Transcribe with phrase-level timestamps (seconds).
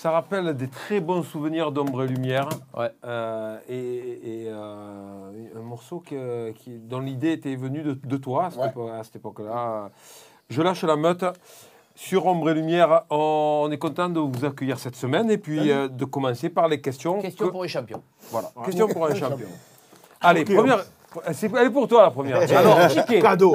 [0.00, 2.48] Ça rappelle des très bons souvenirs d'ombre et lumière.
[2.74, 2.90] Ouais.
[3.04, 3.74] Euh, et
[4.44, 8.60] et, euh, un morceau que- qui, dont l'idée était venue de, de toi à cette
[8.76, 9.00] Ouais.
[9.16, 9.90] époque-là.
[10.48, 11.24] Je lâche la meute.
[11.94, 15.86] Sur Ombre et Lumière, on est content de vous accueillir cette semaine et puis euh,
[15.86, 17.20] de commencer par les questions.
[17.20, 18.02] Question que- pour les champions.
[18.30, 19.48] Voilà, question pour un champion.
[20.22, 20.82] Allez, première.
[21.32, 22.38] C'est- Elle est pour toi la première.
[22.56, 23.20] Alors, ticket.
[23.20, 23.54] Cadeau.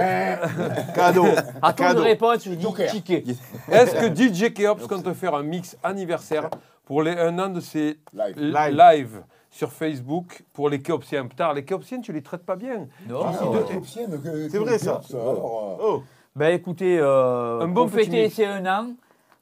[0.93, 1.25] Cadeau.
[1.61, 2.03] À toi de Cadeau.
[2.03, 2.89] répondre, je dis Joker.
[2.91, 3.23] ticket.
[3.71, 6.49] Est-ce que DJ Keops compte faire un mix anniversaire
[6.85, 8.35] pour les un an de ses Live.
[8.37, 8.77] l- Live.
[8.77, 11.27] lives sur Facebook pour les Keopsiens?
[11.27, 12.87] Putain, les Keopsiens, tu les traites pas bien.
[13.07, 13.21] Non.
[13.25, 14.47] Ah, c'est ouais.
[14.49, 15.01] C'est vrai, ça.
[15.13, 16.03] alors, euh, Oh.
[16.35, 18.35] Ben écoutez, euh, Un bon pour petit fêter mix.
[18.35, 18.87] ces un an,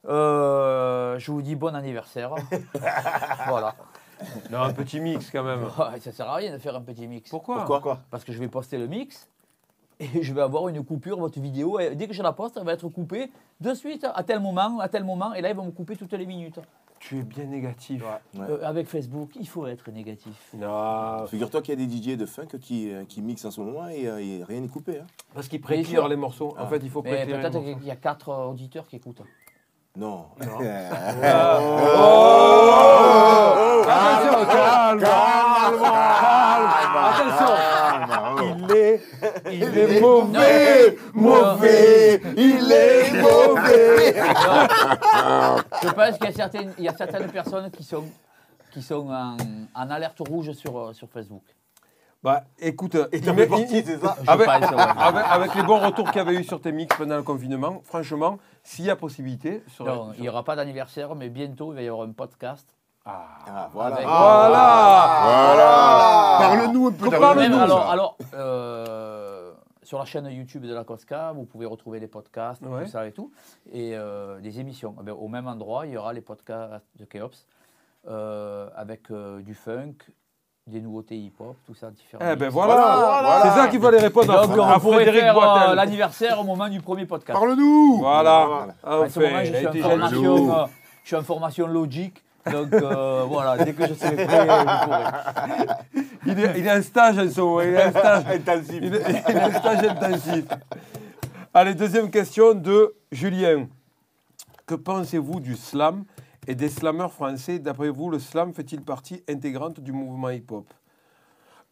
[0.07, 2.35] euh, je vous dis bon anniversaire.
[3.47, 3.73] voilà.
[4.51, 5.65] Non, un petit mix quand même.
[5.99, 7.29] Ça sert à rien de faire un petit mix.
[7.29, 9.27] Pourquoi Pourquoi Parce que je vais poster le mix
[9.99, 11.79] et je vais avoir une coupure, votre vidéo.
[11.79, 14.79] Et dès que je la poste, elle va être coupée de suite, à tel moment,
[14.79, 15.33] à tel moment.
[15.33, 16.59] Et là, ils vont me couper toutes les minutes.
[16.99, 18.01] Tu es bien négatif.
[18.39, 20.51] Euh, avec Facebook, il faut être négatif.
[20.53, 23.59] Non, Figure-toi qu'il y a des DJ de funk qui, euh, qui mixent en ce
[23.59, 24.99] moment et, euh, et rien n'est coupé.
[24.99, 25.05] hein.
[25.33, 26.51] parce qu'ils préclirent les morceaux.
[26.57, 26.67] En Ah.
[26.67, 29.21] fait, il faut peut-être qu'il y a quatre auditeurs qui écoutent.
[29.97, 30.27] Non.
[30.39, 30.59] Attention,
[39.51, 44.15] il est mauvais, mauvais, il est mauvais.
[45.83, 48.03] Je pense qu'il y a certaines, il y a certaines personnes qui sont,
[48.71, 49.37] qui sont en,
[49.75, 51.43] en alerte rouge sur, sur Facebook.
[52.23, 54.77] Bah, écoute, Et il t'en met- fais partie, il- c'est ça avec, pense, ouais.
[54.97, 57.81] avec- avec les bons retours qu'il y avait eu sur tes mix pendant le confinement,
[57.83, 61.75] franchement, s'il y a possibilité, sur, Non, il n'y aura pas d'anniversaire, mais bientôt, il
[61.75, 62.65] va y avoir un podcast.
[63.05, 63.25] Ah.
[63.45, 63.95] Ah, voilà.
[63.97, 65.17] Avec- Voilà.
[66.39, 67.05] Parle-nous un peu.
[67.09, 69.22] Qu'on de- parle Même, nous, alors, alors euh,
[69.83, 72.83] sur la chaîne YouTube de la Cosca, vous pouvez retrouver les podcasts, Ouais.
[72.85, 73.31] tout ça et tout,
[73.71, 74.95] et euh, des émissions.
[74.99, 77.47] Eh bien, au même endroit, il y aura les podcasts de Keops,
[78.07, 79.93] euh, avec euh, du funk,
[80.67, 82.23] des nouveautés hip-hop, tout ça différent.
[82.25, 83.39] Eh ben voilà, Voilà.
[83.43, 86.69] c'est ça qu'il fallait répondre à, Donc, à on Frédéric faire euh, l'anniversaire au moment
[86.69, 87.37] du premier podcast.
[87.37, 87.97] Parle-nous.
[87.99, 88.45] Voilà.
[88.47, 88.73] Voilà.
[88.83, 90.65] Ah, En ce moment, je suis, en formation, euh,
[91.03, 92.23] je suis en formation logique.
[92.51, 96.03] Donc euh, voilà, dès que je serai prêt, vous pourrez.
[96.25, 98.25] Il est, il est en stage en moment, il est en stage.
[98.27, 98.79] Intensif.
[98.81, 100.45] Il est, il est en stage intensif.
[101.53, 103.67] Allez, deuxième question de Julien.
[104.65, 106.03] Que pensez-vous du slam
[106.47, 107.59] et des slammeurs français?
[107.59, 110.65] D'après vous, le slam fait-il partie intégrante du mouvement hip-hop?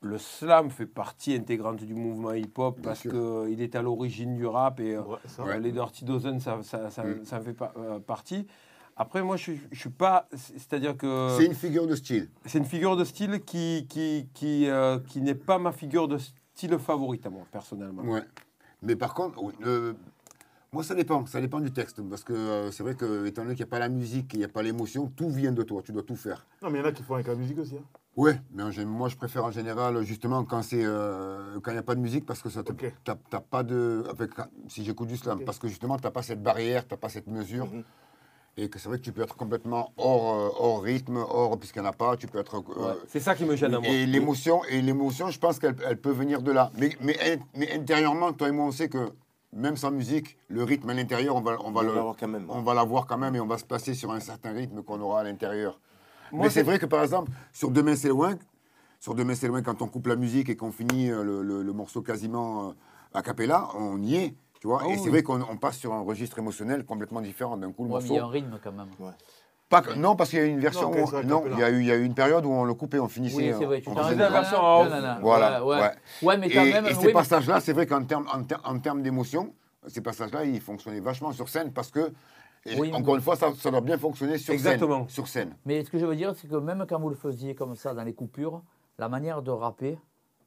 [0.04, 4.80] Le slam fait partie intégrante du mouvement hip-hop parce qu'il est à l'origine du rap
[4.80, 7.24] et euh, Ouais, euh, les Dirty Dozen, ça, ça, ça, Mm.
[7.24, 8.48] ça en fait pas, euh, partie.
[9.02, 10.28] Après, moi, je ne suis pas...
[10.36, 11.30] C'est-à-dire que...
[11.36, 12.30] C'est une figure de style.
[12.46, 16.20] C'est une figure de style qui, qui, qui, euh, qui n'est pas ma figure de
[16.20, 18.04] style favorite à moi, personnellement.
[18.04, 18.22] Ouais.
[18.84, 19.94] Mais par contre, oui, euh,
[20.72, 21.26] moi, ça dépend.
[21.26, 22.00] Ça dépend du texte.
[22.08, 24.38] Parce que euh, c'est vrai que, étant donné qu'il n'y a pas la musique, il
[24.40, 25.82] n'y a pas l'émotion, tout vient de toi.
[25.84, 26.46] Tu dois tout faire.
[26.62, 27.78] Non, mais il y en a qui font avec la musique aussi.
[27.78, 27.84] hein.
[28.16, 31.80] Ouais, mais en moi, je préfère en général, justement, quand c'est euh, quand il n'y
[31.80, 32.94] a pas de musique, parce que ça te, Ok.
[33.04, 34.04] t'as, t'as pas de.
[34.12, 34.30] Avec,
[34.68, 37.10] si j'écoute du slam, parce que justement, tu n'as pas cette barrière, tu n'as pas
[37.10, 37.66] cette mesure.
[37.66, 37.84] Mhm.
[38.58, 41.82] Et que c'est vrai que tu peux être complètement hors, euh, hors rythme, hors, puisqu'il
[41.82, 42.62] n'y en a pas, tu peux être.
[42.78, 43.90] euh, C'est ça qui me gêne à moi.
[43.90, 46.70] Et l'émotion, et l'émotion, je pense qu'elle elle peut venir de là.
[46.78, 49.14] Mais, mais, mais intérieurement, toi et moi, on sait que
[49.54, 52.16] même sans musique, le rythme à l'intérieur, on va, on va On va le, l'avoir
[52.18, 52.46] quand même.
[52.50, 55.00] on va l'avoir quand même et on va se placer sur un certain rythme qu'on
[55.00, 55.80] aura à l'intérieur.
[56.34, 58.36] Mais c'est vrai que par exemple, sur Demain c'est loin,
[59.00, 61.64] sur Demain c'est loin, quand on coupe la musique et qu'on finit euh, le, le-
[61.64, 62.74] le morceau quasiment
[63.14, 64.36] a cappella, on y est.
[64.62, 65.00] Tu vois Ah et oui.
[65.04, 68.00] c'est vrai qu'on on passe sur un registre émotionnel complètement différent d'un coup le Ouais,
[68.00, 68.16] mais il morceau.
[68.16, 68.88] y a un rythme quand même.
[69.70, 70.92] Pas que- non, parce qu'il y a une version.
[70.92, 72.64] Non, où non, il y, a eu, il y a eu une période où on
[72.66, 73.38] le coupait, on finissait.
[73.38, 74.86] Oui, c'est vrai, tu faisait la version en.
[75.22, 75.82] Voilà, Ouais, ouais.
[75.82, 75.92] ouais.
[76.22, 76.86] Ouais, mais Et, quand même.
[76.86, 79.54] et oui, ces mais- passages-là, c'est vrai qu'en termes en, ter- en termes d'émotion,
[79.88, 82.12] ces passages-là, ils fonctionnaient vachement sur scène parce que,
[82.66, 85.00] et Oui, encore une fois, ça, ça doit bien fonctionner sur Exactement.
[85.06, 85.10] scène.
[85.10, 85.56] Sur scène.
[85.66, 87.96] Mais ce que je veux dire, c'est que même quand vous le faisiez comme ça
[87.96, 88.62] dans les coupures,
[89.00, 89.98] la manière de rapper,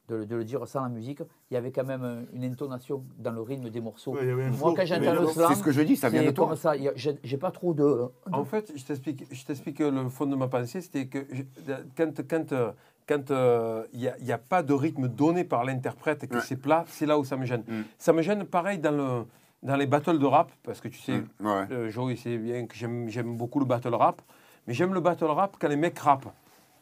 [0.09, 1.21] de, le- de le dire sans la musique,
[1.51, 4.15] il y avait quand même euh, une intonation dans le rythme des morceaux.
[4.15, 4.75] Ouais, Moi, flow.
[4.75, 6.49] quand j'entends le slam, C'est ce que je dis, ça vient de toi.
[6.49, 6.73] comme ça.
[6.97, 8.05] J'ai pas trop de.
[8.33, 11.43] En fait, je t'explique, je t'explique le fond de ma pensée, c'était que je-
[11.97, 12.55] quand quand
[13.06, 16.41] quand euh, il n'y a, pas de rythme donné par l'interprète et que Ouais.
[16.43, 17.62] c'est plat, c'est là où ça me gêne.
[17.69, 17.83] Mm.
[17.99, 19.25] Ça me gêne pareil dans le
[19.62, 21.67] dans les battles de rap parce que tu sais, Mm, ouais.
[21.71, 24.21] euh, Joey sait bien que j'aime j'aime beaucoup le battle rap,
[24.67, 26.33] mais j'aime le battle rap quand les mecs rappent,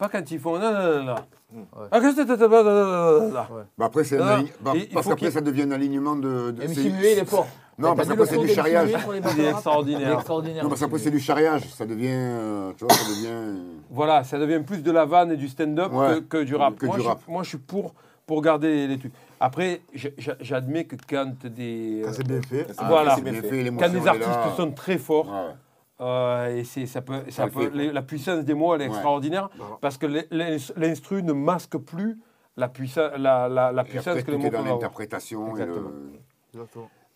[0.03, 1.05] pas quand ils font non non non.
[1.05, 1.15] non.
[1.55, 1.87] Ouais.
[1.93, 4.89] Ah, qu'est-ce que t'as- t'as- t'as- t'as- t'as- Bah après, c'est un Ah, bah, il-
[4.89, 6.51] parce qu'après, ça devient un alignement de.
[6.51, 7.47] de- MC Muet, il est fort.
[7.79, 8.91] Non, parce qu'après, c'est du charriage.
[9.37, 10.01] Il est extraordinaire.
[10.01, 10.63] Il est extraordinaire.
[10.65, 11.63] Non, parce qu'après, c'est du charriage.
[11.69, 12.09] Ça devient.
[12.11, 13.27] euh, tu vois, ça devient.
[13.29, 13.55] euh,
[13.91, 16.77] Voilà, ça devient plus de la vanne et du stand-up Ouais, que, que du rap.
[16.77, 17.21] que moi, du je, rap.
[17.29, 17.93] moi, je suis pour,
[18.27, 19.13] pour garder les trucs.
[19.39, 22.67] Après, je- je- j'admets que quand des, Quand c'est bien fait.
[22.69, 23.15] C'est Voilà.
[23.17, 23.65] c'est bien fait.
[23.79, 24.53] quand des artistes là.
[24.57, 25.55] sont très forts, ouais.
[26.03, 27.77] Euh, et c'est, ça peut, ça le peut- fait, quoi.
[27.79, 28.91] les- la puissance des mots, elle est Ouais.
[28.91, 29.77] extraordinaire Voilà.
[29.81, 32.19] parce que l'in- l'in- l'instru ne masque plus
[32.57, 34.75] la, puissance la, la, la puissance après, que les mots est dans peuvent avoir.
[34.75, 35.57] l'interprétation.
[35.57, 35.85] et le-.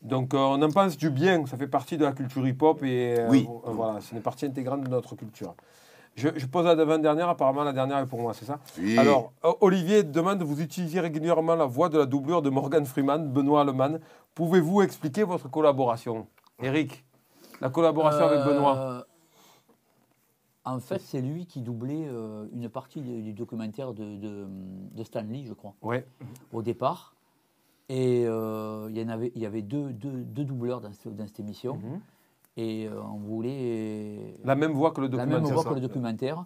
[0.03, 3.17] Donc euh, on en pense du bien, ça fait partie de la culture hip-hop et
[3.19, 3.49] euh, Oui.
[3.67, 5.55] euh, voilà, c'est une partie intégrante de notre culture.
[6.15, 8.59] Je, je pose la avant-dernière, apparemment la dernière est pour moi, c'est ça?
[8.79, 8.97] Oui.
[8.97, 13.29] Alors, euh, Olivier demande, vous utilisez régulièrement la voix de la doublure de Morgan Freeman,
[13.31, 14.00] Benoît Allemann.
[14.35, 16.27] Pouvez-vous expliquer votre collaboration?
[16.62, 17.05] Eric,
[17.61, 19.03] la collaboration avec Benoît Euh,
[20.64, 24.47] En fait, c'est lui qui doublait euh, une partie du, du documentaire de, de,
[24.93, 26.05] de Stanley, je crois, Ouais.
[26.53, 27.14] au départ.
[27.88, 31.08] Et euh, il y en avait, il y avait deux, deux, deux doubleurs dans, ce-
[31.08, 31.76] dans cette émission.
[31.76, 32.00] Mhm.
[32.56, 35.41] Et euh, on voulait La même voix que le la documentaire.
[35.43, 35.69] même voix ça.
[35.69, 36.44] que le documentaire.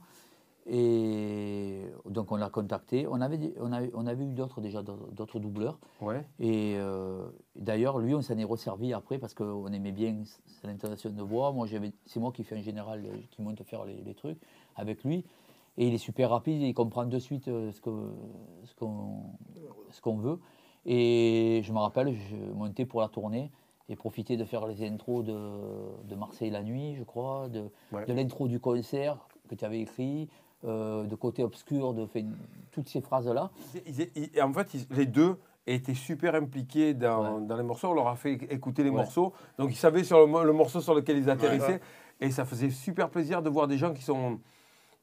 [0.72, 3.06] Et donc on l'a contacté.
[3.08, 5.78] On avait, on avait, on avait eu d'autres déjà, d'autres doubleurs.
[6.00, 6.24] Ouais.
[6.38, 7.26] Et euh,
[7.56, 11.50] d'ailleurs, lui, on s'en est resservi après parce qu'on aimait bien s- l'intonation de voix.
[11.52, 11.66] Moi,
[12.06, 14.38] c'est moi qui fais en général, euh, qui monte faire les, les trucs
[14.76, 15.24] avec lui.
[15.76, 17.80] Et il est super rapide, il comprend de suite euh, ce
[20.00, 20.38] qu'on veut.
[20.86, 23.50] Et je me rappelle, je montais pour la tournée
[23.88, 25.34] et profiter de faire les intros de,
[26.08, 28.06] de Marseille la nuit, je crois, de, Ouais.
[28.06, 29.18] de l'intro du concert
[29.48, 30.28] que tu avais écrit,
[30.64, 32.24] euh, de côté obscur, de fait,
[32.72, 33.50] toutes ces phrases-là.
[34.42, 35.36] En fait, ils- les deux
[35.66, 37.46] étaient super impliqués dans, Ouais.
[37.46, 37.88] dans les morceaux.
[37.88, 38.96] On leur a fait écouter les Ouais.
[38.96, 39.32] morceaux.
[39.58, 41.80] Donc, ils savaient sur le, mo- le morceau sur lequel ils atterrissaient.
[42.20, 44.40] Et ça faisait super plaisir de voir des gens qui sont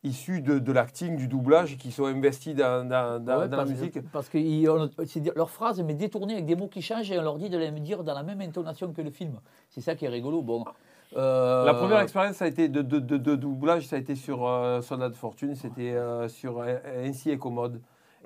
[0.03, 3.65] issus de, de l'acting, du doublage, qui sont investis dans, dans- dans- Ouais, dans la
[3.65, 3.99] musique.
[4.11, 7.11] Parce que ils ont- c'est dire- leur phrase, mais détournée avec des mots qui changent
[7.11, 9.39] et on leur dit de les dire dans la même intonation que le film.
[9.69, 10.43] C'est ça qui est rigolo.
[10.43, 10.63] Bon,
[11.15, 14.15] euh, La première expérience, ça a été de, de- de- de doublage, ça a été
[14.15, 17.79] sur euh, Soldat de Fortune, c'était euh, sur euh, Ainsi et Commode.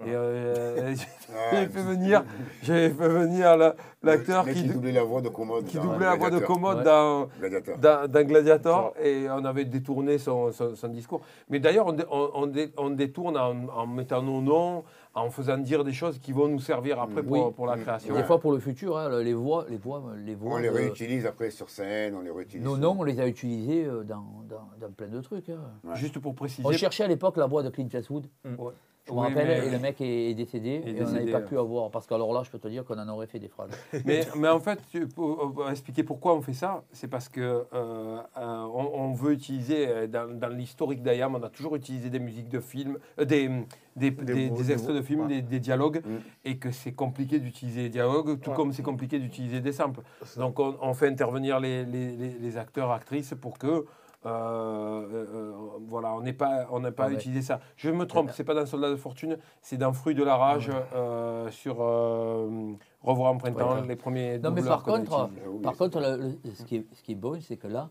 [0.04, 0.96] Et euh,
[1.52, 2.24] j'ai fait venir,
[2.64, 5.66] j'ai fait venir la- l'acteur qui, qui doublait la voix de Commode.
[5.66, 6.48] qui dans doublait la voix de Gladiateur.
[6.56, 6.84] Commode Ouais.
[6.84, 7.78] dans, Gladiateur.
[7.78, 11.22] dans, dans Gladiator et on avait détourné son, son- son discours.
[11.50, 16.20] Mais d'ailleurs, on, on détourne en, en mettant nos noms, en faisant dire des choses
[16.20, 17.54] qui vont nous servir après pour, Oui.
[17.54, 18.16] pour la création.
[18.16, 20.54] Des fois pour le futur, hein, les voix, les voix, les voix.
[20.54, 22.64] On les réutilise après sur scène, on les réutilise.
[22.66, 25.50] nos noms, on les a utilisés euh, dans, dans, dans plein de trucs.
[25.50, 25.60] hein.
[25.84, 25.96] Ouais.
[25.96, 26.66] Juste pour préciser.
[26.66, 28.28] On cherchait à l'époque la voix de Clint Eastwood.
[28.46, 28.72] Ouais.
[29.12, 31.32] Je me Oui, rappelle, mais- et le mec est, est décédé, Est et on n'avait
[31.32, 31.46] pas ouais.
[31.46, 31.92] pu avoir.
[31.92, 33.70] Parce qu'alors là, je peux te dire qu'on en aurait fait des phrases.
[34.06, 37.42] Mais, mais en fait, tu- pour pour expliquer pourquoi on fait ça, c'est parce que
[37.42, 42.10] euh, euh, on, on veut utiliser, euh, dans, dans l'historique d'IAM, on a toujours utilisé
[42.10, 43.50] des musiques de films, euh, des,
[43.96, 45.28] des, des- mots, des des extraits de films, ouais.
[45.28, 46.18] des, des dialogues, Mm.
[46.46, 48.56] et que c'est compliqué d'utiliser les dialogues, tout Ouais.
[48.56, 50.02] comme c'est compliqué d'utiliser des samples.
[50.38, 53.86] Donc on, on fait intervenir les, les- les- les acteurs, actrices pour que...
[54.26, 55.52] euh, euh,
[55.88, 57.14] voilà, on n'est pas, on n'a pas Ah ouais.
[57.16, 57.60] utilisé ça.
[57.76, 60.70] Je me trompe, c'est pas dans Soldat de Fortune, c'est dans Fruit de la rage
[60.94, 63.88] euh, sur Revoir en printemps, Ouais.
[63.88, 64.38] les premiers.
[64.38, 67.16] Non, mais par contre, oui, par contre le- le- ce, qui est, ce qui est
[67.16, 67.90] bon, c'est que là,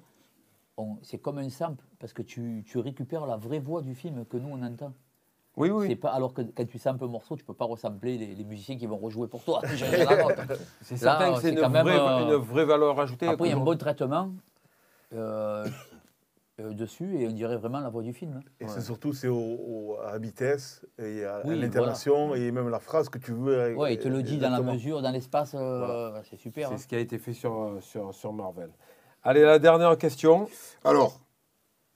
[0.77, 4.25] on- c'est comme un sample, parce que tu, tu récupères la vraie voix du film
[4.25, 4.93] que nous, on entend.
[5.57, 8.35] Oui, oui, pas, alors que quand tu samples un morceau, tu peux pas ressampler les,
[8.37, 9.61] les musiciens qui vont rejouer pour toi.
[10.81, 13.27] C'est certain que c'est une, quand même, vraie- euh, une vraie valeur ajoutée.
[13.27, 14.31] Après, il y a un bon traitement
[15.13, 15.67] euh,
[16.61, 18.35] euh, dessus et on dirait vraiment la voix du film.
[18.37, 18.41] hein.
[18.61, 22.51] Et c'est surtout c'est au, au- à la vitesse et à, à Oui, l'intonation et
[22.53, 23.75] même la phrase que tu veux.
[23.75, 26.69] Ouais, il te le dit dans la mesure, dans l'espace, euh, c'est super.
[26.69, 26.79] C'est hein.
[26.79, 28.71] ce qui a été fait sur, euh, sur, sur Marvel.
[29.23, 30.49] Allez, la dernière question.
[30.85, 31.21] Alors,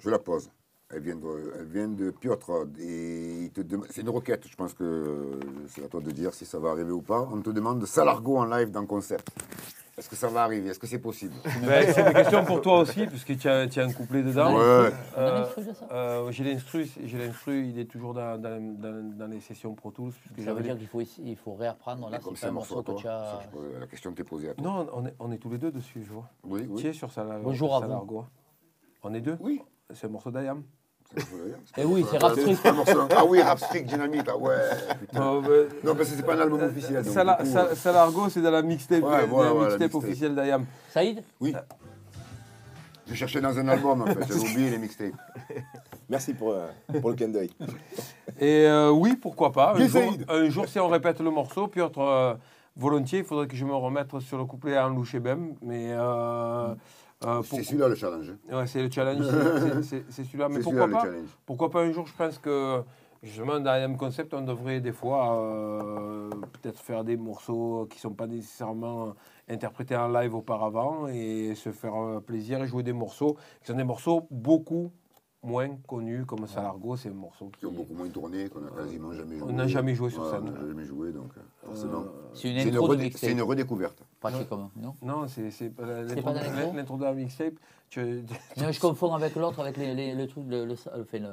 [0.00, 0.50] je la pose.
[0.90, 2.66] Elle vient de, elle vient de Piotr.
[2.78, 3.50] Et
[3.90, 6.92] c'est une requête, je pense que c'est à toi de dire si ça va arriver
[6.92, 7.26] ou pas.
[7.32, 9.28] On te demande de Salargo en live dans Concept.
[9.96, 10.70] Est-ce que ça va arriver?
[10.70, 11.34] Est-ce que c'est possible?
[11.64, 14.52] Ben, c'est une question pour toi aussi, puisque tu as, tu as un couplet dedans.
[14.54, 14.90] Ouais.
[15.16, 15.44] Euh,
[15.92, 19.92] euh, j'ai l'instru, j'ai l'instru, il est toujours dans, dans, dans- dans les sessions Pro
[19.92, 20.10] Tools.
[20.12, 22.10] puisque Ça veut j'avais dire qu'il faut, il faut réapprendre.
[22.10, 22.94] Là, Comme c'est un morceau que toi.
[23.00, 23.20] tu as.
[23.42, 24.64] ça, pose- la question t'est posée à toi.
[24.64, 26.28] Non, on est, on est tous les deux dessus, je vois.
[26.42, 26.86] Oui, oui.
[26.86, 27.86] Est sur Salar- Bonjour à vous.
[27.86, 28.24] Salargo
[29.04, 29.62] On est deux Oui.
[29.92, 30.62] C'est un morceau d'Ayam.
[31.14, 31.58] D'ailleurs.
[31.76, 34.28] Eh oui, c'est pas- Rap pas un morceau- Ah oui, Rap Streak Dynamite.
[34.28, 34.54] Ah ouais.
[35.84, 37.04] Non, parce que c'est pas un album officiel.
[37.74, 39.02] Salargo, c'est dans la mixtape,
[39.94, 40.64] officielle d'Ayam.
[40.90, 41.54] Saïd Oui.
[43.06, 44.18] Je cherchais dans un album, en fait.
[44.26, 45.12] J'avais oublié les mixtapes.
[46.08, 46.68] Merci pour, euh,
[47.00, 47.50] pour le clin d'œil.
[48.40, 49.74] Et euh, oui, pourquoi pas.
[49.74, 50.24] Un jour, Saïd.
[50.28, 52.34] un jour, si on répète le morceau, Piotr, euh,
[52.76, 55.54] volontiers, il faudrait que je me remette sur le couplet à Anlou Chebem.
[55.62, 55.90] Mais
[57.26, 58.32] euh, pour- C'est celui-là le challenge.
[58.50, 59.24] ouais, c'est le challenge,
[59.82, 60.48] c'est- celui-là.
[60.48, 61.02] Mais pourquoi pas,
[61.46, 62.82] pourquoi pas un jour, je pense que
[63.22, 68.00] justement dans IM Concept, on devrait des fois euh, peut-être faire des morceaux qui ne
[68.00, 69.14] sont pas nécessairement
[69.48, 73.76] interprétés en live auparavant et se faire euh, plaisir et jouer des morceaux qui sont
[73.76, 74.90] des morceaux beaucoup
[75.44, 78.70] moins connus comme Salargo, c'est un morceau qui Qui ont beaucoup moins tourné, qu'on a
[78.70, 79.46] quasiment jamais joué.
[79.48, 80.44] on n'a jamais joué sur Ouais, scène.
[80.48, 82.04] On n'a jamais joué, donc euh, forcément.
[82.32, 82.68] C'est une C'est
[83.32, 84.02] une, redé- redécouverte.
[84.20, 87.54] Patchy comme, non Non, c'est c'est pas l'intro pas de la mixtape.
[87.90, 88.24] tu-
[88.56, 90.66] Non, je confonds avec l'autre, avec les, les- le truc, le,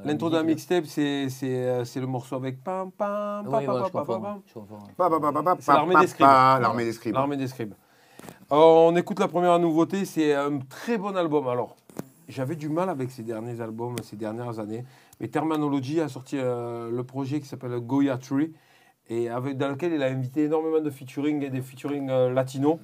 [0.05, 3.89] L'intro de la mixtape, c'est c'est, euh, c'est le morceau avec pam pam pam pam
[3.91, 4.41] pam pam.
[4.45, 4.93] je confonds, ouais.
[4.97, 6.27] Pa, pa, pa, pa, pa, C'est l'armée pa, des scribes.
[6.27, 7.13] pa, L'armée des scribes.
[7.15, 7.73] L'armée des scribes.
[8.51, 11.47] Alors, on écoute la première nouveauté, c'est un très bon album.
[11.47, 11.75] Alors,
[12.31, 14.83] j'avais du mal avec ces derniers albums, ces dernières années.
[15.19, 18.53] Mais Terminology a sorti euh, le projet qui s'appelle Goya Tree,
[19.09, 22.77] et avec, dans lequel il a invité énormément de featuring et des featuring euh, latinos.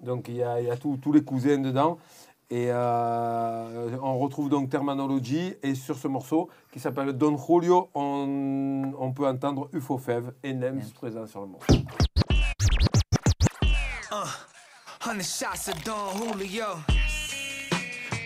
[0.00, 1.98] Donc, il y a, il y a tous- tous les cousins dedans.
[2.52, 5.54] Et euh, on retrouve donc Terminology.
[5.62, 10.52] Et sur ce morceau qui s'appelle Don Julio, on, on peut entendre UFO Fev et
[10.52, 11.74] Nems présent sur le morceau.
[15.06, 15.24] Hundred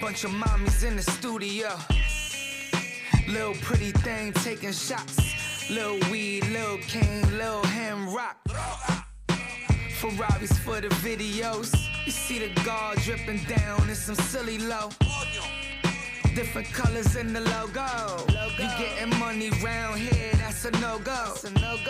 [0.04, 1.70] Bunch of mommies in the studio.
[3.26, 5.70] Little pretty thing taking shots.
[5.70, 8.36] Little weed, little cane, little ham rock.
[9.96, 11.72] Ferraris for the videos.
[12.04, 14.90] You see the guard dripping down in some silly low.
[16.34, 18.26] Different colors in the logo.
[18.58, 21.34] You getting money round here, that's a no go.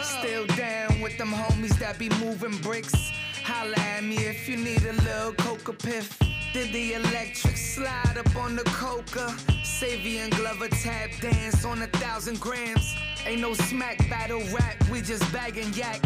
[0.03, 2.95] Still down with them homies that be moving bricks.
[3.43, 6.17] Holla at me if you need a little coca piff.
[6.55, 9.27] Did the electric slide up on the coca?
[9.65, 12.95] Savian Glover tap dance on a thousand grams.
[13.27, 16.01] Ain't no smack battle rap, we just bagging yak.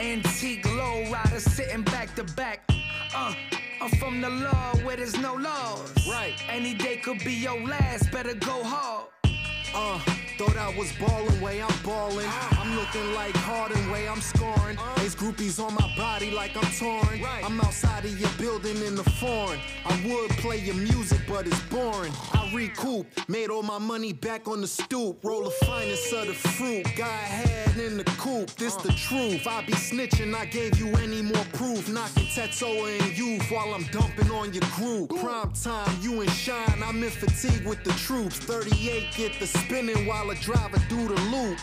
[0.00, 2.66] Antique low rider sitting back to back.
[3.14, 3.34] Uh,
[3.82, 5.92] I'm from the law where there's no laws.
[6.08, 6.42] Right.
[6.48, 9.08] Any day could be your last, better go hard.
[9.74, 10.00] Uh,
[10.42, 12.28] thought I was ballin' way I'm ballin'.
[12.52, 14.76] I'm looking like Harden way I'm scoring.
[14.98, 17.24] Ace groupies on my body like I'm torn.
[17.44, 19.60] I'm outside of your building in the foreign.
[19.84, 22.12] I would play your music, but it's boring.
[22.32, 25.24] I recoup, made all my money back on the stoop.
[25.24, 26.86] Roll the finest of the fruit.
[26.96, 29.46] Guy had in the coop, this the truth.
[29.46, 31.88] I be snitching, I gave you any more proof.
[31.88, 35.10] Knocking Tetsuo in youth while I'm dumping on your group.
[35.20, 38.38] Prime time, you and Shine, I'm in fatigue with the troops.
[38.38, 41.58] 38 get the spinning while a driver do the loop.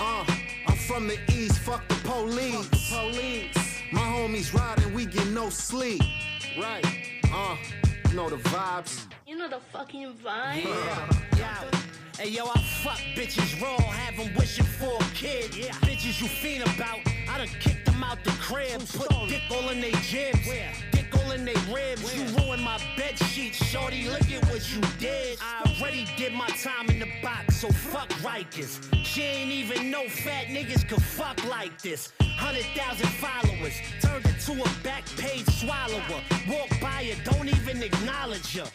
[0.00, 0.24] Uh,
[0.66, 2.68] I'm from the east, fuck the police.
[2.90, 3.82] police.
[3.92, 6.02] My homies riding, we get no sleep.
[6.60, 6.84] Right,
[7.32, 7.56] uh,
[8.14, 9.06] know the vibes.
[9.26, 10.64] You know the fucking vibe.
[11.36, 11.64] Yeah.
[12.18, 15.54] Hey yo, I fuck bitches raw, have them wishing for a kid.
[15.54, 15.70] Yeah.
[15.86, 16.98] Bitches you fiend about,
[17.30, 18.80] I done kicked them out the crib.
[18.88, 20.97] Put dick all in they jibs, dick all
[21.32, 22.14] in they ribs.
[22.14, 24.08] You ruined my bed sheets, shorty.
[24.08, 25.38] Look at what you did.
[25.40, 28.78] I already did my time in the box, so fuck Rikers.
[29.04, 32.12] She ain't even know fat niggas could fuck like this.
[32.36, 36.22] Hundred thousand followers, turned into a back page swallower.
[36.48, 38.70] Walk by her, don't even acknowledge her.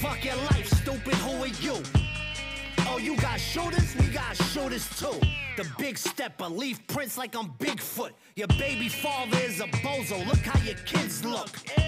[0.00, 2.09] Fuck your life, stupid, who are you?
[2.92, 3.94] Oh, you got shooters?
[4.00, 5.14] We got shooters too.
[5.56, 8.10] The big stepper, leave prints like I'm Bigfoot.
[8.34, 10.26] Your baby father is a bozo.
[10.26, 11.50] Look how your kids look.
[11.78, 11.84] Ew.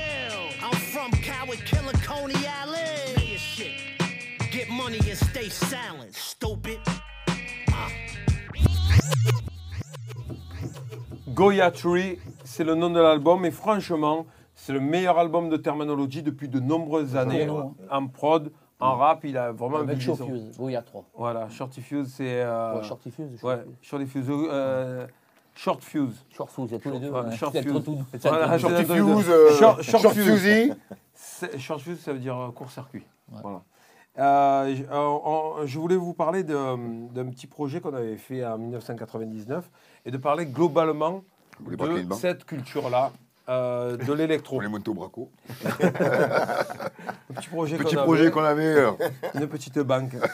[0.62, 3.16] I'm from Coward Killer, Coney Island.
[3.16, 3.73] Say your shit.
[4.52, 6.78] Get money and stay silent, stupid.
[11.35, 16.23] Goya Tree, c'est le nom de l'album et franchement, c'est le meilleur album de Terminology
[16.23, 17.47] depuis de nombreuses années.
[17.47, 18.52] long, En prod,
[18.83, 21.05] en rap, il a vraiment Avec visé son- Showfuse, oui, il y a trois.
[21.17, 22.43] Voilà, Shorty Fuse, c'est.
[22.43, 24.27] euh, Ouais, Shorty Fuse, Ouais, Shorty Shorty Fuse.
[24.31, 25.07] euh,
[25.55, 26.25] Short Fuse.
[26.31, 27.11] Short Fuse, il y a tous les deux.
[27.11, 27.37] Ouais, ouais.
[27.37, 27.85] Short Fuse.
[27.85, 27.99] tout.
[28.23, 28.91] Voilà, Short Fuse,
[29.29, 30.75] euh, Short- Short Short Fuse.
[31.59, 33.05] Short ça veut dire euh, court-circuit.
[33.29, 33.62] Voilà.
[34.19, 38.59] Euh, je, euh, je voulais vous parler de- d'un petit projet qu'on avait fait en
[38.59, 39.71] 1999
[40.05, 41.23] et de parler globalement
[41.61, 43.11] de cette culture-là,
[43.52, 44.56] euh, de l'électro.
[44.56, 45.30] On les au braco.
[45.64, 45.68] Un
[47.35, 48.32] petit projet Petit qu'on projet avait,
[48.64, 48.90] euh,
[49.35, 50.16] une petite banque.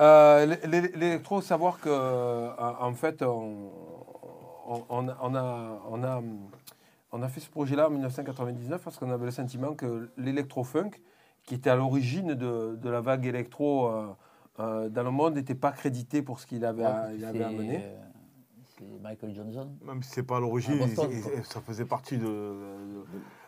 [0.00, 3.72] Euh, l'é- l'é- l'électro, savoir que euh, en fait, on,
[4.68, 6.22] on- on a, on a- on a-
[7.10, 10.90] on a fait ce projet-là en 1999 parce qu'on avait le sentiment que l'électro-funk,
[11.42, 13.88] qui était à l'origine de, de la vague électro
[14.60, 17.44] euh, dans le monde, n'était pas crédité pour ce qu'il avait, à- il avait C'est,
[17.44, 17.84] amené.
[18.78, 19.68] C'est Michael Johnson.
[19.84, 20.78] Même si c'est pas à l'origine,
[21.44, 22.26] ça faisait partie de,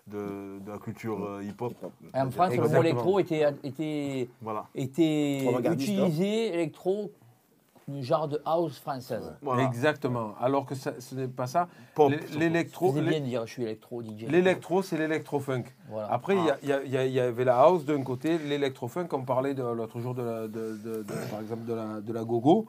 [0.06, 1.72] de, de la culture euh, hip-hop.
[2.14, 4.66] En France, le mot électro était, était, Voilà.
[4.74, 7.12] était utilisé, électro,
[7.92, 9.36] un genre de house française.
[9.42, 9.64] voilà.
[9.64, 10.34] Exactement.
[10.40, 11.68] Alors que ça- ce n'est pas ça.
[12.38, 14.26] L'électro, C'est bien de dire je suis électro, DJ.
[14.28, 15.64] l'électro, c'est l'électro-funk.
[15.88, 16.12] Voilà.
[16.12, 20.22] Après, il y avait la house d'un côté, l'électro-funk, on parlait de- l'autre jour, de
[20.22, 22.66] la- de- de- de- par exemple, de la, de la gogo.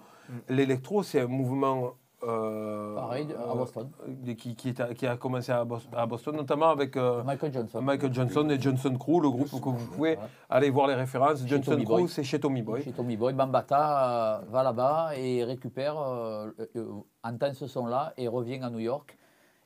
[0.50, 1.94] L'électro, c'est un mouvement...
[2.32, 3.90] euh, Pareil, à Boston.
[4.08, 7.24] euh, qui, qui est à- qui a commencé à, Bos- à Boston, notamment avec euh,
[7.24, 7.82] Michael Johnson.
[7.82, 10.18] Michael Johnson et Johnson Crew, le groupe que vous pouvez
[10.50, 11.42] aller voir les références.
[11.42, 12.84] Chez Johnson Crew, c'est chez Tommy Boy.
[12.84, 16.86] Chez Tommy Boy, Bambata euh, va là-bas et récupère, euh, euh,
[17.24, 19.18] entend ce son-là et revient à New York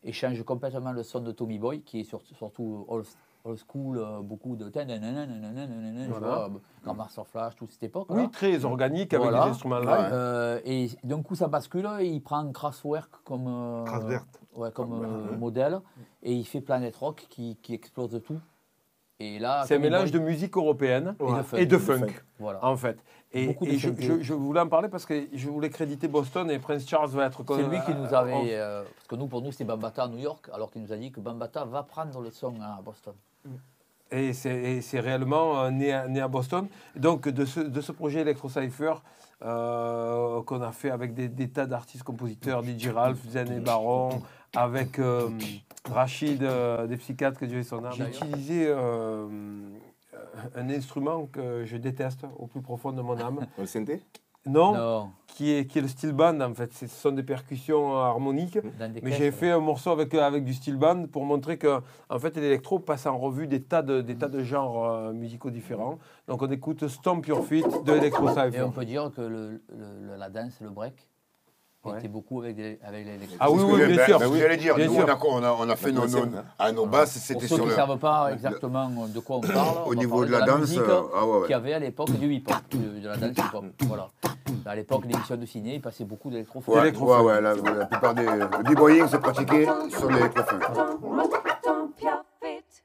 [0.03, 3.05] et change complètement le son de Tommy Boy, qui est sur- surtout old,
[3.45, 4.65] old school, euh, beaucoup de.
[4.69, 6.19] Voilà.
[6.19, 6.49] vois,
[6.83, 8.07] Grand Master Flash, toute cette époque.
[8.09, 9.45] Oui, très organique avec Voilà.
[9.45, 10.09] des instruments live.
[10.11, 14.25] Euh, et d'un coup, ça bascule, et il prend Kraftwerk comme, euh, Kraftwerk.
[14.55, 15.79] ouais, comme euh, modèle,
[16.23, 18.39] et il fait Planet Rock qui, qui explose tout.
[19.17, 21.57] Et là, C'est un mélange de musique européenne et de funk.
[21.57, 22.65] et de funk, Voilà.
[22.65, 22.97] en fait.
[23.31, 23.95] Et, je, funk.
[24.01, 27.27] je- je voulais en parler parce que je voulais créditer Boston et Prince Charles va
[27.27, 27.41] être...
[27.47, 28.55] C'est lui qui nous avait.
[28.57, 30.97] euh, parce que nous, pour nous, c'était Bambata à New York, alors qu'il nous a
[30.97, 33.13] dit que Bambata va prendre le son à Boston.
[34.11, 36.67] Et c'est réellement euh, né, à, né à Boston.
[36.95, 38.93] Donc, de ce, de ce projet Electro Cypher,
[39.41, 44.21] euh, qu'on a fait avec des, des tas d'artistes compositeurs, DJ Ralph, Zen et Baron,
[44.55, 45.29] avec euh,
[45.89, 47.93] Rachid euh, des Psychiatres, que Dieu ait son âme.
[47.97, 49.27] J'ai utilisé euh,
[50.55, 53.45] un instrument que je déteste au plus profond de mon âme.
[53.57, 54.01] Le synthé?
[54.47, 56.71] Non, Non, Qui, est, qui est le steel band en fait.
[56.73, 58.57] Ce sont des percussions harmoniques.
[58.79, 61.81] dans des Mais j'ai fait un morceau avec, avec du steel band pour montrer que
[62.09, 65.49] en fait, l'électro passe en revue des tas de, des tas de genres euh, musicaux
[65.49, 65.97] différents.
[66.27, 70.15] Donc on écoute Stomp Your Feet de Electro Et on peut dire que le- le-
[70.15, 70.93] la danse, le break,
[71.91, 71.99] Ouais.
[71.99, 73.37] était beaucoup avec, des, avec l'électro.
[73.39, 74.19] Ah oui, C'est ce oui, bien ben- sûr.
[74.19, 75.05] ben oui, j'allais dire, Bien nous, sûr.
[75.05, 76.25] on a, on a, on a fait nos, nos-
[76.59, 77.75] à nos basses, Pour c'était ceux sur qui ne le.
[77.75, 80.59] savent pas exactement de quoi on parle, on Au va niveau parler de la danse,
[80.61, 81.41] musique euh, ah ouais, ouais.
[81.43, 83.65] qu'il y avait à l'époque du hip-hop, de, de la danse hip-hop.
[83.87, 84.09] Voilà.
[84.65, 86.61] À l'époque, l'émission de ciné, il passait beaucoup d'électro.
[86.67, 88.23] Ouais, ouais, ouais, la, la plupart des.
[88.25, 90.09] Le b-boying se pratiquait sur
[92.41, 92.83] feet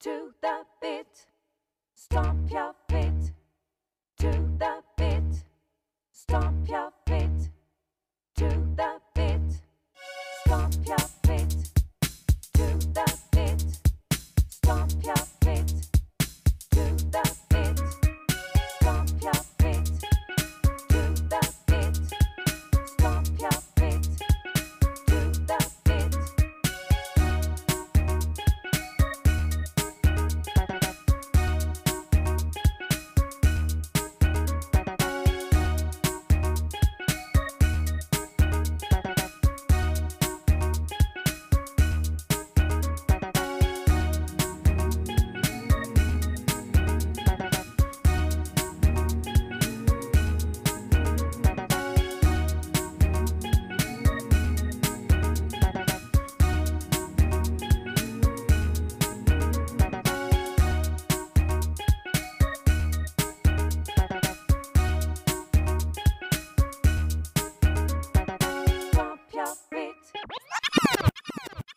[0.00, 0.10] to
[0.40, 1.26] the beat.
[1.94, 3.32] Stomp your feet
[4.18, 5.42] to the beat.
[6.12, 6.87] Stomp your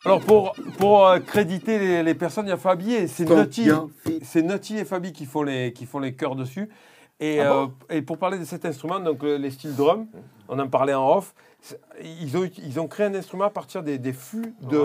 [0.04, 3.24] Alors pour, pour euh, créditer les, les personnes, il y a Fabi et c'est
[4.04, 4.24] feet.
[4.24, 6.68] C'est Nutty et Fabi qui font les, qui font les chœurs dessus.
[7.20, 10.06] Et, Ah euh, et pour parler de cet instrument, donc les steel drums,
[10.48, 11.34] on en parlait en off,
[12.02, 14.76] ils ont, ils ont créé un instrument à partir des, des fûts de,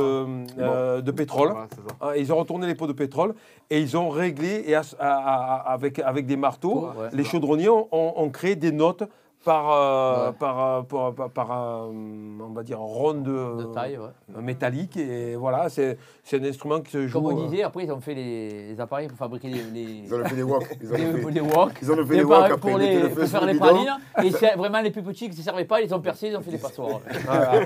[0.60, 1.54] euh, de pétrole.
[1.54, 1.58] Ouais.
[2.00, 3.34] Ah, Ils ont retourné les pots de pétrole
[3.72, 6.90] et ils ont réglé et as- à- à- à- avec, avec des marteaux.
[6.90, 7.10] Ouais.
[7.12, 9.02] les chaudronniers ont, ont- ont créé des notes
[9.48, 10.34] par, euh, Ouais.
[10.38, 13.98] par, euh, par, par- par, euh, on va dire, ronde de taille.
[13.98, 14.10] ouais.
[14.36, 14.98] euh, métallique.
[14.98, 17.22] Et voilà, c'est c'est un instrument qui se joue.
[17.22, 19.82] Comme on euh, disait, après, ils ont fait les, les appareils pour fabriquer les, les,
[20.06, 20.78] Ils ont fait des walks.
[20.82, 21.72] Ils ont fait, les wok.
[21.82, 22.58] ils ont fait des walks après.
[22.72, 23.98] pour, les, pour faire le les pralines.
[24.22, 26.42] Et c'est vraiment les plus petits qui ne servaient pas, ils ont percé, ils ont
[26.42, 27.00] fait des passoires.
[27.26, 27.62] Voilà.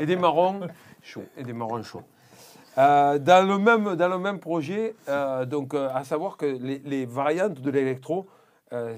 [0.00, 0.60] et des marrons
[1.00, 1.22] chauds.
[1.36, 2.02] Et des marrons chauds.
[2.76, 6.80] Euh, dans, le même, dans le même projet, euh, donc, euh, à savoir que les,
[6.84, 8.26] les variantes de l'électro,
[8.72, 8.94] euh,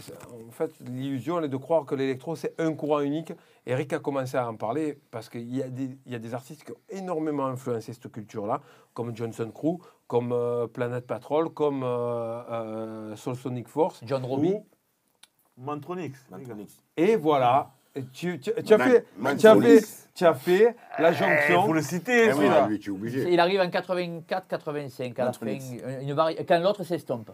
[0.49, 3.33] en fait, l'illusion elle est de croire que l'électro, c'est un courant unique.
[3.67, 6.35] Eric a commencé à en parler parce qu'il y, a des- il y a des
[6.35, 8.61] artistes qui ont énormément influencé cette culture-là,
[8.95, 9.79] comme Johnson Crew,
[10.09, 14.01] comme euh, Planet Patrol, comme euh, euh, Soul Sonic Force.
[14.05, 14.55] John Roby.
[14.55, 14.65] Ou
[15.59, 16.19] Mantronix.
[16.31, 16.83] Mantronix.
[16.97, 17.71] Et voilà.
[17.95, 19.81] Et Tu, tu- tu as fait, Man tu as Solix.
[19.81, 21.67] fait, tu as fait la Il jonction.
[21.67, 23.33] faut le citer, Eh oui, lui, tu es obligé.
[23.33, 25.45] Il arrive en 84-85 à la fin.
[25.45, 25.73] Mantronix.
[26.01, 26.37] Une vari...
[26.47, 27.31] Quand l'autre s'estompe.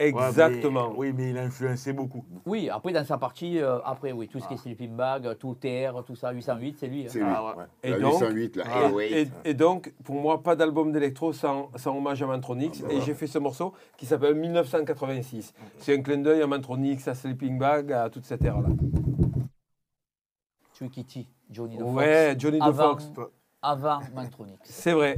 [0.00, 0.92] Ouais, mais- Exactement.
[0.96, 2.24] oui, mais il a influencé beaucoup.
[2.46, 5.54] Oui, après dans sa partie, euh, après oui, tout ce qui est sleeping bag, tout
[5.56, 7.02] TR, tout ça, 808, c'est lui.
[7.02, 7.08] hein.
[7.08, 7.26] C'est lui.
[7.28, 7.64] Ah ouais.
[7.82, 8.64] Et La donc- 808, là.
[8.64, 9.04] Et, Ah, oui.
[9.44, 12.80] et- et donc, pour moi, pas d'album d'électro sans, sans hommage à Mantronix.
[12.88, 15.52] Et j'ai fait ce morceau qui s'appelle 1986.
[15.78, 18.68] C'est un clin d'œil à Mantronix, à Sleeping Bag, à toute cette ère-là.
[20.74, 22.40] Twikiti, Johnny the Ouais, Fox.
[22.40, 23.10] Johnny the Avant- Fox.
[23.62, 24.58] Avant Mantronix.
[24.62, 25.16] C'est vrai.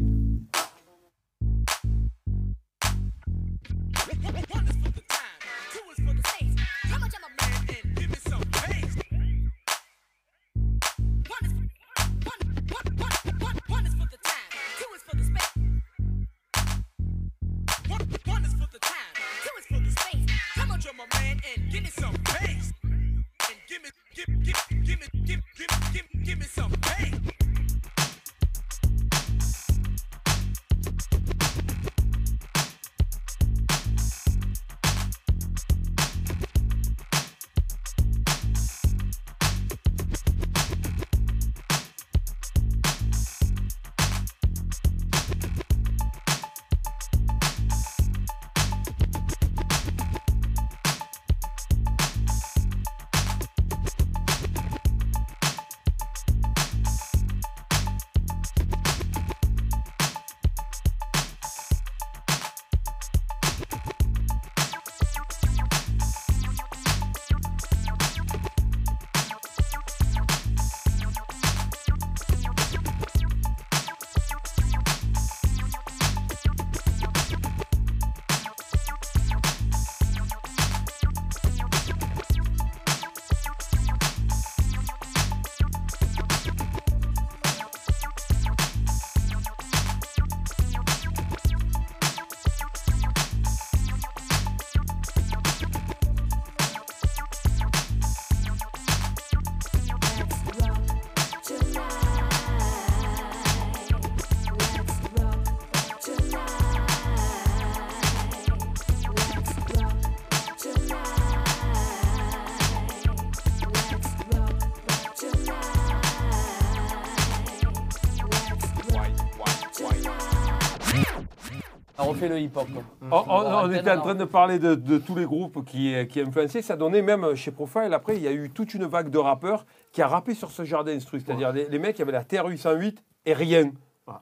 [122.28, 122.66] Le hip-hop.
[123.02, 126.20] On, on- on était en train de parler de, de tous les groupes qui, qui
[126.20, 126.62] influençaient.
[126.62, 129.64] Ça donnait même chez Profile, après, il y a eu toute une vague de rappeurs
[129.92, 131.20] qui a rappé sur ce genre d'instru.
[131.20, 133.70] C'est-à-dire les, les mecs qui avaient la TR-808 et rien.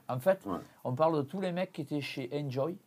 [0.07, 0.57] En fait, Ouais.
[0.83, 2.77] on parle de tous les mecs qui étaient chez Enjoy,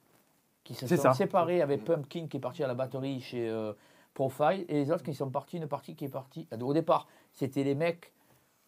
[0.63, 1.13] qui se sont ça.
[1.15, 3.73] séparés avec Pumpkin qui est parti à la batterie chez euh,
[4.15, 6.47] Profile, et les autres qui sont partis, une partie qui est partie.
[6.61, 8.13] Au départ, c'était les mecs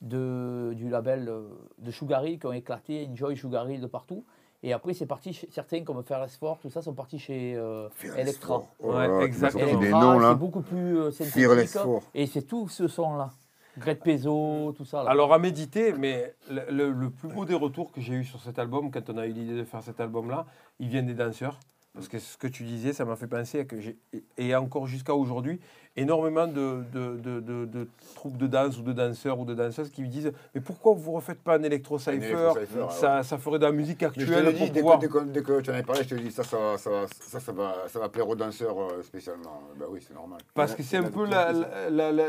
[0.01, 4.25] de, du label euh, de Sugar Hill qui ont éclaté, Enjoy, Sugar Hill de partout.
[4.67, 6.03] Et après, c'est parti, chez- certains comme
[6.41, 8.65] Fort, tout ça, sont partis chez euh, Electra.
[8.81, 9.61] Oh Ouais, tu m'as exactement.
[9.63, 10.31] sorti des Electra, noms, là.
[10.33, 11.81] c'est beaucoup plus euh, Fearless synthétique.
[11.83, 12.03] Fort.
[12.15, 13.31] Et c'est tout ce son-là.
[13.77, 15.03] Greg Peso, tout ça.
[15.03, 15.11] Là.
[15.11, 18.41] Alors à méditer, mais le, le- le plus beau des retours que j'ai eu sur
[18.41, 20.47] cet album, quand on a eu l'idée de faire cet album-là,
[20.79, 21.59] il vient des danseurs.
[21.95, 23.97] Parce que ce que tu disais, ça m'a fait penser à que j'ai,
[24.37, 25.61] et encore jusqu'à aujourd'hui,
[25.97, 29.91] énormément de, de, de, de- de troupes de danse ou de danseurs ou de danseuses
[29.91, 32.91] qui me disent Mais pourquoi vous ne refaites pas un électro cypher électro-cypher, ouais.
[32.91, 35.73] ça, ça ferait de la musique Mais je te actuelle dès que, dès, tu en
[35.73, 39.03] avais parlé, je te dis ça, ça, va- ça, va- ça, plaire aux danseurs euh,
[39.05, 39.63] spécialement.
[39.79, 40.41] Ben oui, c'est normal.
[40.53, 41.27] Parce que c'est un peu,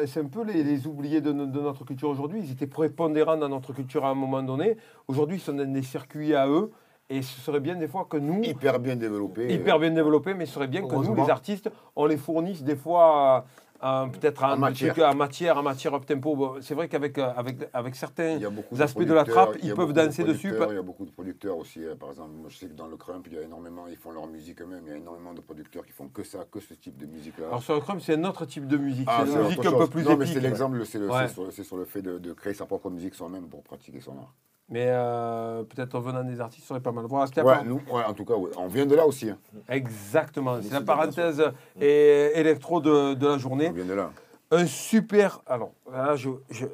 [0.05, 2.41] c'est un peu les, oubliés de notre culture aujourd'hui.
[2.43, 4.77] Ils étaient prépondérants dans notre culture à un moment donné.
[5.07, 6.69] Aujourd'hui, ils sont dans des circuits à eux.
[7.09, 9.53] Et ce serait bien des fois que nous, Hyper bien développé.
[9.53, 12.75] hyper bien développés, mais ce serait bien que nous, les artistes, on les fournisse des
[12.75, 13.45] fois
[13.83, 14.97] euh, peut-être en, En matière.
[15.07, 16.55] en matière, en matière up tempo.
[16.61, 18.39] C'est vrai qu'avec euh, avec, avec certains
[18.79, 20.51] aspects de la trappe, ils peuvent de danser dessus.
[20.71, 21.85] Il y a beaucoup de producteurs aussi.
[21.85, 23.97] euh, Par exemple, moi, je sais que dans le crump, il y a énormément, ils
[23.97, 24.81] font leur musique eux-mêmes.
[24.87, 27.45] Il y a énormément de producteurs qui font que ça, que ce type de musique-là.
[27.49, 29.07] Alors sur le crump, c'est un autre type de musique.
[29.11, 31.27] Ah, c'est une musique un peu plus Non, mais c'est l'exemple, c'est le- Ouais.
[31.27, 34.13] c'est sur, sur le fait de, de créer sa propre musique soi-même pour pratiquer son
[34.17, 34.33] art.
[34.69, 37.05] Mais euh, peut-être en venant des artistes, ce serait pas mal.
[37.07, 38.49] Voilà, c'était Ouais, pas- nous, ouais, en tout cas, ouais.
[38.57, 39.29] on vient de là aussi.
[39.29, 39.37] hein.
[39.69, 40.57] Exactement.
[40.61, 41.43] C'est la parenthèse
[41.79, 43.67] et électro de, de la journée.
[43.69, 44.11] On vient de là.
[44.51, 45.41] Un super.
[45.45, 46.65] Alors, là, je, je,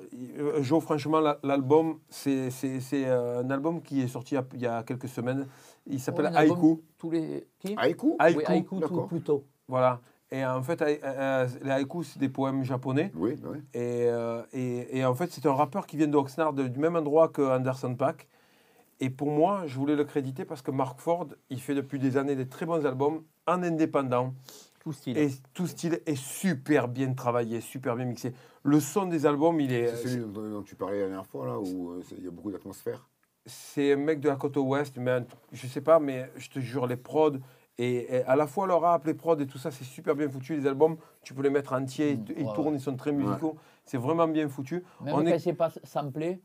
[0.62, 2.50] Jo, franchement, la- l'album, c'est
[2.94, 5.48] euh, un album qui est sorti il y a- quelques semaines.
[5.88, 6.82] Il s'appelle album, Haïku.
[6.98, 7.48] Tous les...
[7.60, 7.76] Qui?
[7.78, 9.08] Haïku Haïku, Oui, Haïku, tout d'accord.
[9.08, 9.44] plutôt.
[9.68, 10.00] Voilà.
[10.32, 13.12] Et en fait, les haïkus, c'est des poèmes japonais.
[13.16, 13.58] Oui, oui.
[13.74, 16.80] Et, euh, et, et en fait, c'est un rappeur qui vient de Oxnard, de- du
[16.80, 18.28] même endroit que Anderson Paak.
[19.02, 22.16] Et pour moi, je voulais le créditer parce que Mark Ford, il fait depuis des
[22.18, 24.34] années des très bons albums en indépendant.
[24.80, 25.18] Tout style.
[25.18, 28.34] Et tout style est super bien travaillé, super bien mixé.
[28.64, 29.88] Le son des albums, il est.
[29.88, 32.32] C'est celui dont, dont tu parlais la dernière fois, là, où euh, il y a
[32.32, 33.08] beaucoup d'atmosphère.
[33.46, 36.60] C'est un mec de la côte ouest, mais un- je sais pas, mais je te
[36.60, 37.38] jure, les prods,
[37.84, 40.30] et, et à la fois le rap, les prods et tout ça, c'est super bien
[40.30, 40.56] foutu.
[40.56, 43.56] Les albums, tu peux les mettre entiers, ils, ils Ouais, tournent, ils sont très musicaux.
[43.86, 44.84] C'est vraiment bien foutu.
[45.02, 46.42] Même On quand est- c'est pas samplé,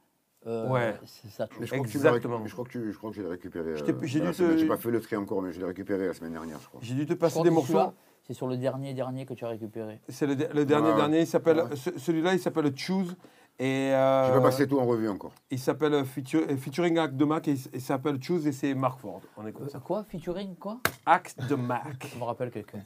[0.47, 0.95] euh, Ouais.
[1.05, 1.47] c'est ça.
[1.61, 2.39] Mais je crois Exactement.
[2.39, 3.71] mais je crois que tu- je crois que je l'ai récupéré.
[3.71, 6.15] Euh, j'ai semaine- te- J'ai pas fait le tri encore, mais je l'ai récupéré la
[6.15, 6.81] semaine dernière, je crois.
[6.83, 7.93] J'ai dû te passer des morceaux.
[8.27, 10.01] C'est sur le dernier dernier que tu as récupéré.
[10.09, 10.97] C'est le, le dernier, Ouais.
[10.97, 11.77] dernier, il s'appelle, Ouais.
[11.77, 13.15] ce- celui-là, il s'appelle Choose.
[13.59, 15.33] Et euh, Je vais pas passer tout en revue encore.
[15.51, 19.23] il s'appelle feature- featuring Act de Mac et il s'appelle Choose et c'est Mark Ford.
[19.37, 19.79] On écoute ça.
[19.79, 20.79] Euh, Quoi Featuring quoi?
[21.07, 22.07] Act de Mac.
[22.13, 22.81] Ça me rappelle quelqu'un.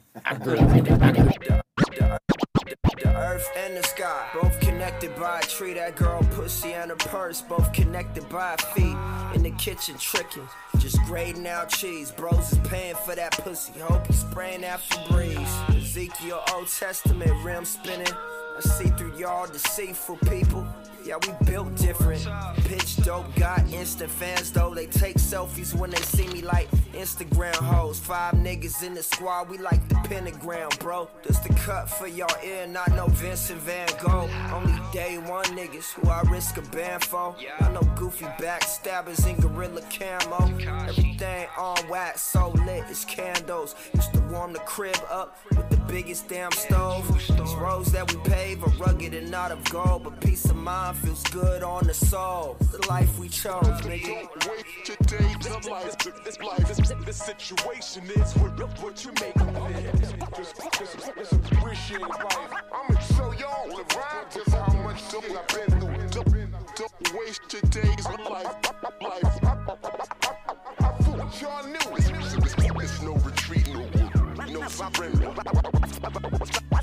[2.97, 4.03] The earth and the sky,
[4.39, 5.75] both connected by a tree.
[5.75, 8.97] That girl pussy and her purse, both connected by feet.
[9.35, 10.47] In the kitchen tricking,
[10.79, 12.11] just grading out cheese.
[12.11, 13.79] Bros is paying for that pussy.
[13.79, 15.77] Hope he's spraying that Febreze.
[15.77, 18.07] Ezekiel Old Testament rim spinning.
[18.57, 20.67] I see through y'all deceitful people.
[21.05, 22.27] Yeah, we built different.
[22.65, 24.73] Pitch dope, got instant fans though.
[24.73, 26.67] They take selfies when they see me like
[27.01, 27.99] Instagram hoes.
[27.99, 31.09] Five niggas in the squad, we like the pentagram, bro.
[31.23, 34.29] This the cut for y'all ear, not no Vincent Van Gogh.
[34.53, 37.35] Only day one niggas who I risk a ban for.
[37.59, 40.55] I know goofy backstabbers in gorilla camo.
[40.87, 43.75] Everything on wax, so lit, it's candles.
[43.95, 47.07] Used to warm the crib up with the biggest damn stove.
[47.17, 50.97] These roads that we pave are rugged and not of gold, but peace of mind
[50.97, 52.57] feels good on the soul.
[52.59, 54.27] The life we chose, nigga.
[54.39, 59.71] Don't Today, the life, this life, this, this situation is what, what you make of
[59.71, 59.95] it.
[60.37, 62.53] Just appreciate life.
[62.73, 66.23] I'ma show y'all the rhyme just how much dope I've been through.
[66.23, 68.55] Don't, don't waste your days of life.
[69.01, 69.39] life.
[69.43, 74.00] I thought y'all knew it's no retreat, no,
[74.53, 75.33] no surrender.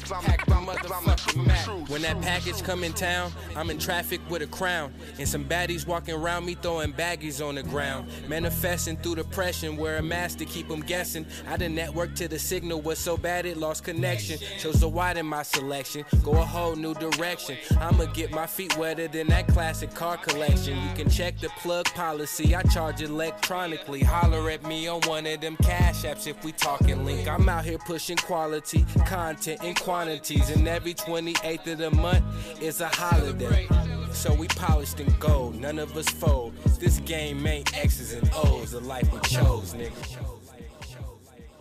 [0.09, 1.89] Pack my motherfucking Mac.
[1.89, 4.93] When that package come in town, I'm in traffic with a crown.
[5.19, 8.09] And some baddies walking around me throwing baggies on the ground.
[8.29, 11.27] Manifesting through depression, wear a mask to keep them guessing.
[11.47, 14.39] I done network to the signal was so bad it lost connection.
[14.59, 17.57] Chose the wide in my selection, go a whole new direction.
[17.79, 20.79] I'ma get my feet wetter than that classic car collection.
[20.79, 24.03] You can check the plug policy, I charge electronically.
[24.03, 27.29] Holler at me on one of them cash apps if we talking link.
[27.29, 30.51] I'm out here pushing quality, content, in quantities.
[30.51, 32.25] And every 28th of the month
[32.63, 33.67] is a holiday.
[34.13, 36.55] So we polished in gold, none of us fold.
[36.81, 39.93] This game ain't X's and O's, the life we chose, nigga.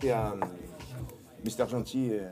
[0.02, 0.30] et euh,
[1.44, 2.10] Mister Gentil.
[2.12, 2.28] euh,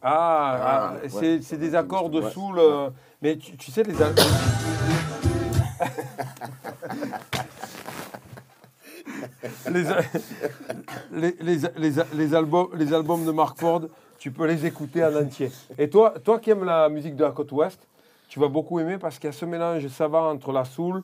[0.00, 1.08] Ah, ah, Ah, ouais.
[1.08, 2.30] c'est c'est des accords de Ouais.
[2.30, 2.56] soul.
[2.58, 3.94] euh, mais tu, tu sais, les.
[9.70, 9.84] les,
[11.12, 13.82] les, les, les, les albums, les albums de Mark Ford,
[14.18, 15.50] tu peux les écouter en entier.
[15.78, 17.86] Et toi, toi qui aimes la musique de la côte ouest,
[18.28, 21.02] tu vas beaucoup aimer parce qu'il y a ce mélange savant entre la soul,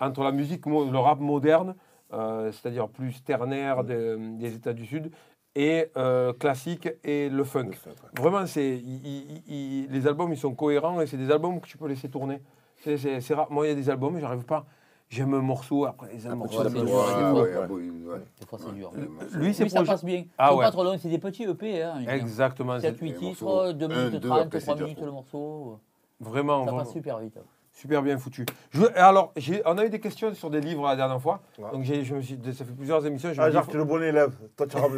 [0.00, 1.74] entre la musique, le rap moderne,
[2.12, 5.10] euh, c'est-à-dire plus ternaire des, des États du Sud,
[5.54, 7.70] et euh, classique et le funk.
[8.18, 11.66] Vraiment, c'est, il- il- il- les albums, ils sont cohérents et c'est des albums que
[11.66, 12.40] tu peux laisser tourner.
[12.84, 13.50] C'est, c'est- c'est rare.
[13.50, 14.66] Moi, il y a des albums, j'arrive pas.
[15.08, 18.20] J'aime un morceau, après ouais, ouais, ouais.
[18.40, 18.92] Des fois, c'est dur.
[19.34, 20.16] Lui, c'est ça passe bien.
[20.16, 20.64] Ils Ah ouais.
[20.64, 21.82] pas trop longs, c'est des petits EP.
[21.82, 22.00] Hein.
[22.08, 22.80] Exactement.
[22.80, 25.00] 7, c'est 8 Les titres, morceaux, 2 un, minutes deux, 30, après, 3 c'est minutes
[25.00, 25.78] le morceau.
[26.18, 27.38] Vraiment, Ça passe super vite.
[27.78, 28.46] Super bien foutu.
[28.72, 29.34] Je, alors,
[29.66, 31.40] on a eu des questions sur des livres la dernière fois.
[31.58, 31.70] Ouais.
[31.72, 33.34] Donc, j'ai, je me suis, ça fait plusieurs émissions.
[33.34, 34.30] Je Ah, faut- tu es le bon élève.
[34.56, 34.88] Toi, tu as fait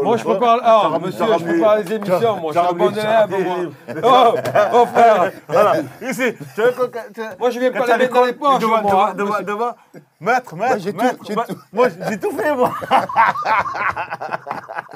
[0.00, 0.36] Moi, le je choix.
[0.38, 0.60] prépare.
[0.60, 2.36] T'as Ah, monsieur, je ramené- prépare les émissions.
[2.36, 3.44] Moi, je suis un bon élève.
[3.44, 3.56] moi.
[4.04, 4.34] Oh,
[4.74, 5.32] oh, frère.
[5.48, 5.72] Voilà,
[6.02, 9.12] ici, tu quand- Moi, je viens pas la mettre dans les poches, devant- moi.
[9.12, 9.44] devant- monsieur.
[9.44, 9.74] devant- devant.
[10.20, 11.56] Maître, maître, j'ai tout- maître, j'ai ma- tout.
[11.72, 12.70] Moi, j'ai tout fait, moi.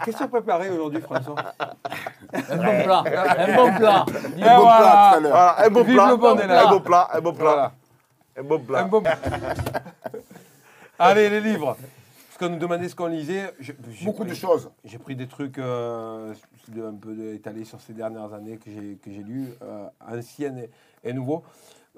[0.05, 1.35] Qu'est-ce que tu as préparé aujourd'hui, François
[2.51, 3.03] Un bon plat.
[3.39, 4.05] Un bon plat.
[4.37, 4.79] Et Bon voilà.
[4.79, 5.55] plat, tout à l'heure.
[5.65, 6.07] Un bon plat.
[6.85, 7.45] Un bon plat, un bon plat.
[7.45, 7.73] Voilà.
[8.37, 8.81] Un bon plat.
[8.83, 8.89] Un
[10.99, 11.77] Allez, les livres.
[11.77, 13.53] Parce qu'on nous demandait ce qu'on lisait.
[14.05, 14.71] Beaucoup pris- de choses.
[14.85, 16.35] J'ai pris des trucs euh,
[16.69, 20.59] de- un peu étalés sur ces dernières années que j'ai que j'ai lus, euh, anciennes
[20.59, 21.45] et, et nouveaux.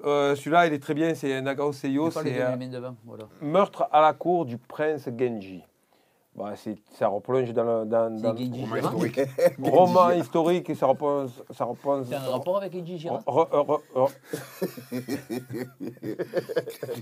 [0.05, 2.55] Euh, Celui-là, il est très bien, c'est Nagao Seiyo, c'est euh.
[3.03, 3.23] Voilà.
[3.41, 5.63] Meurtre à la cour du prince Genji.
[6.37, 8.35] Bah, c'est- ça replonge dans le dans, Roman
[8.77, 9.19] historique.
[9.63, 11.31] roman historique et ça replonge.
[11.51, 12.75] Ça replonge C'est un rapport avec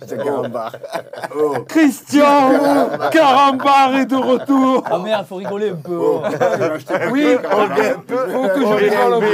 [0.07, 0.71] C'est Carambar.
[1.37, 2.51] Oh, Christian
[3.11, 5.97] Carambar est de retour Ah merde, faut rigoler un peu.
[5.99, 6.31] oh, un
[7.11, 7.77] Oui, paquet de Carambar.
[8.31, 9.25] faut que je rigole un peu.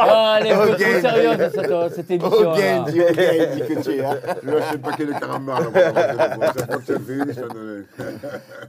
[0.00, 1.00] Ah, allez, un peu trop Genji.
[1.00, 2.38] sérieuse cette, cette émission.
[2.40, 2.54] Oh,
[3.60, 4.02] que tu es.
[4.42, 5.60] Je un paquet de Carambar.
[5.60, 5.70] un.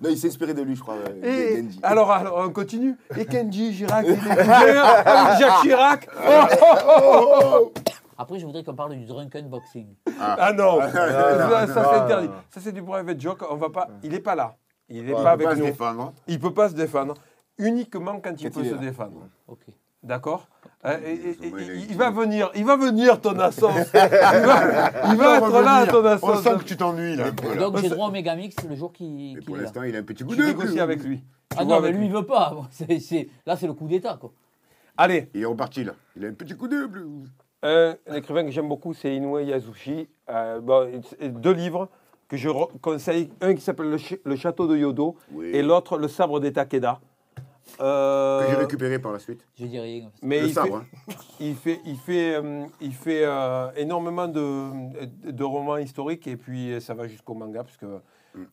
[0.01, 0.95] Non, il s'est inspiré de lui, je crois.
[0.95, 1.79] euh, Et, Genji.
[1.83, 2.95] alors, alors, on continue.
[3.17, 4.05] Et Kenji Girac,
[5.39, 6.07] Jacques Chirac.
[6.15, 6.29] Oh,
[6.61, 7.73] oh, oh, oh.
[8.17, 9.87] Après, je voudrais qu'on parle du drunken boxing.
[10.19, 11.07] Ah non, Ah, ça,
[11.67, 12.29] non, ça, c'est interdit.
[12.49, 13.43] Ça c'est du private joke.
[13.49, 13.89] On va pas.
[14.03, 14.55] Il est pas là.
[14.87, 15.65] Il est On pas peut avec pas se nous.
[15.65, 16.13] défendre.
[16.27, 17.15] Il peut pas se défendre.
[17.57, 19.27] Uniquement quand il peut se défendre.
[19.47, 19.61] Ok.
[20.03, 20.47] D'accord?
[20.85, 21.01] Mal
[21.89, 23.69] il, va venir, il va venir ton assaut.
[23.71, 26.19] il va, il va être là revenir.
[26.19, 26.57] ton On sent assaut.
[26.59, 27.31] que tu t'ennuies là.
[27.31, 29.63] Donc j'ai droit au Megamix le jour qu'il pour est là.
[29.63, 31.17] l'instant, il a un petit Tu de négocies avec lui.
[31.49, 32.55] Tu Ah non, mais lui, il veut pas.
[33.45, 34.31] Là, c'est le coup d'État, quoi.
[34.97, 35.93] Allez, Il est reparti là.
[36.15, 37.07] Il a un petit coup de bleu.
[37.63, 40.07] un, écrivain que j'aime beaucoup, c'est Inoue Yasushi.
[40.29, 40.89] Euh, bon,
[41.21, 41.89] deux livres
[42.29, 42.49] que je
[42.81, 43.29] conseille.
[43.41, 45.47] Un qui s'appelle le, Ch- Le Château de Yodo Oui.
[45.53, 46.99] et l'autre Le Sabre des Takeda.
[47.81, 49.45] Euh, Que j'ai récupéré par la suite.
[49.59, 50.09] Je dis rien.
[50.21, 50.83] mais Le il sabre.
[51.07, 51.15] fait, hein.
[51.39, 56.79] il fait, il fait, euh, il fait euh, énormément de, de romans historiques et puis
[56.79, 57.99] ça va jusqu'au manga parce que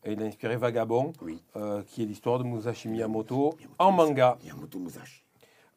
[0.05, 1.25] il a inspiré Vagabond, Mm.
[1.25, 1.43] Oui.
[1.57, 4.37] euh, qui est l'histoire de Musashi Miyamoto en manga.
[4.41, 5.23] Miyamoto Musashi.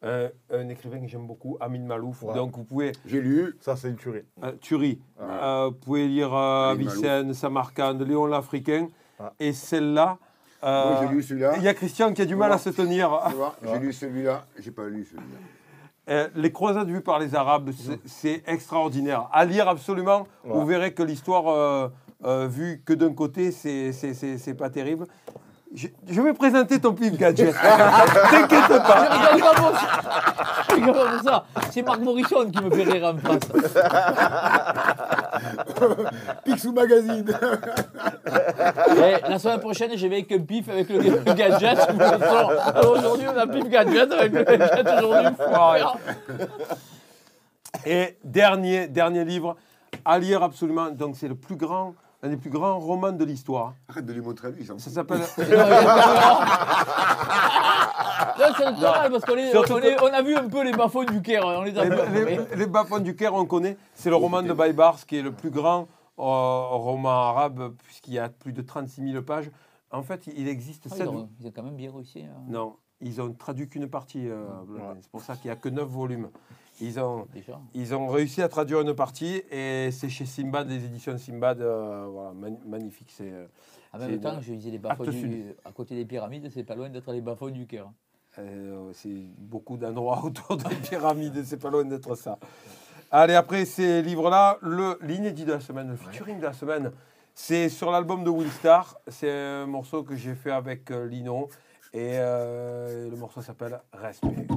[0.01, 2.23] Un écrivain que j'aime beaucoup, Amin Malouf.
[2.23, 2.33] Ouais.
[2.33, 3.55] Donc vous pouvez J'ai lu.
[3.59, 4.23] Ça, c'est une tuerie.
[4.43, 5.63] euh, Turi, Ah.
[5.63, 8.87] euh, vous pouvez lire euh, Amin Avicenne, Samarcande, Léon l'Africain
[9.19, 9.33] Ah.
[9.39, 10.17] et celle-là.
[10.63, 11.53] Euh, Moi, j'ai lu celui-là.
[11.57, 13.09] il y a Christian qui a du mal à se tenir.
[13.29, 14.43] Tu vois, j'ai lu celui-là.
[14.59, 15.23] J'ai pas lu celui-là.
[16.09, 19.27] Euh, les croisades vues par les Arabes, c'est- c'est extraordinaire.
[19.33, 21.89] À lire absolument, vous verrez que l'histoire euh,
[22.25, 25.05] euh, vue que d'un côté, c'est- c'est c'est- c'est pas terrible.
[25.75, 27.53] Je, je vais présenter ton pif gadget.
[28.31, 29.09] T'inquiète pas.
[29.11, 29.87] Je rigole pas pour ça.
[30.69, 31.45] Je rigole pas pour ça.
[31.71, 33.51] C'est Marc Morisson qui me fait rire en face.
[36.45, 37.25] Picsou Magazine.
[38.89, 41.77] Eh, la semaine prochaine, je vais avec un pif avec le, le gadget.
[41.93, 45.27] le aujourd'hui, on a pif gadget avec le gadget aujourd'hui.
[47.85, 49.55] Et dernier, dernier livre
[50.03, 50.89] à lire absolument.
[50.89, 53.73] Donc c'est le plus grand, un des plus grands romans de l'histoire.
[53.87, 54.61] Arrête de lui montrer à lui.
[54.61, 55.21] il s'en Ça s'appelle.
[58.39, 61.03] Là, c'est normal parce qu'on Surtout on, est- on a vu un peu les bas-fonds
[61.03, 61.43] du Caire.
[61.45, 61.89] On les a Les,
[62.25, 62.25] vus.
[62.51, 63.77] les, les bas-fonds du Caire, on connaît.
[63.93, 65.87] C'est le roman de Baybars, qui est le plus grand
[66.19, 66.23] euh,
[66.77, 69.49] roman arabe, puisqu'il y a plus de 36 000 pages.
[69.91, 72.21] En fait, il existe Ah, sept- ils, ont, ils ont quand même bien réussi.
[72.23, 72.41] hein.
[72.47, 74.27] Non, ils ont traduit qu'une partie.
[74.27, 74.45] euh.
[75.01, 76.29] C'est pour ça qu'il n'y a que 9 volumes.
[76.79, 77.59] Ils ont, Déjà.
[77.73, 81.59] ils ont réussi à traduire une partie et c'est chez Simbad, les éditions Simbad.
[81.61, 82.33] euh, voilà,
[82.67, 83.09] magnifique.
[83.11, 83.47] C'est, euh,
[83.93, 86.89] En même temps, je disais les Actes du, à côté des pyramides, c'est pas loin
[86.89, 87.89] d'être les bas-fonds du Caire.
[88.39, 92.37] Euh, c'est beaucoup d'endroits autour des pyramides, c'est pas loin d'être ça.
[93.09, 94.57] Allez, après ces livres-là,
[95.01, 96.91] l'inédit de la semaine, le featuring de la semaine,
[97.33, 98.97] c'est sur l'album de Will Star.
[99.07, 101.47] C'est un morceau que j'ai fait avec euh, Lino.
[101.93, 104.47] Et euh, le morceau s'appelle Respect.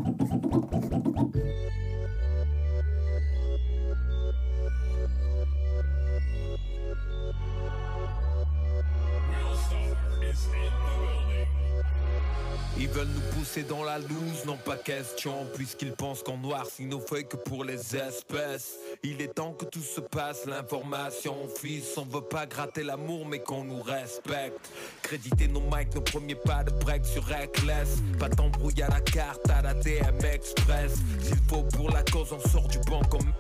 [13.50, 17.64] Pousser dans la loose, non pas question, puisqu'ils pensent qu'on noircit nos feuilles que pour
[17.64, 18.78] les espèces.
[19.02, 21.96] Il est temps que tout se passe, l'information, fils.
[21.96, 24.70] On veut pas gratter l'amour, mais qu'on nous respecte.
[25.02, 27.98] Créditer nos mics, nos premiers pas de break sur Reckless.
[28.18, 30.94] Pas t'embrouiller à la carte, à la DM Express.
[31.20, 33.32] S'il faut pour la cause, on sort du banc comme.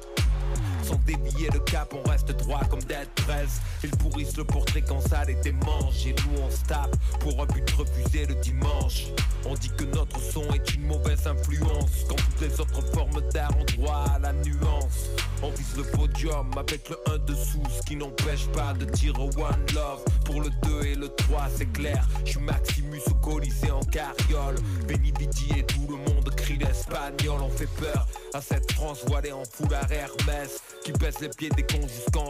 [0.90, 3.60] Sans dévier le cap, on reste droit comme Dead Press.
[3.84, 6.04] Ils pourrissent le portrait quand ça les démange.
[6.04, 9.06] Et nous, on se tape pour un but refusé le dimanche.
[9.46, 11.90] On dit que notre son est une mauvaise influence.
[12.08, 15.10] Quand toutes les autres formes d'art ont droit à la nuance.
[15.44, 19.66] On vise le podium avec le 1 dessous, ce qui n'empêche pas de dire One
[19.72, 20.04] Love.
[20.24, 22.06] Pour le 2 et le 3, c'est clair.
[22.24, 24.56] Je suis Maximus au Colisée en carriole.
[24.88, 25.12] Benny
[25.56, 27.40] et tout le monde crie l'espagnol.
[27.42, 30.60] On fait peur à cette France voilée en foulard Hermès.
[30.84, 31.86] Qui baisse les pieds des cons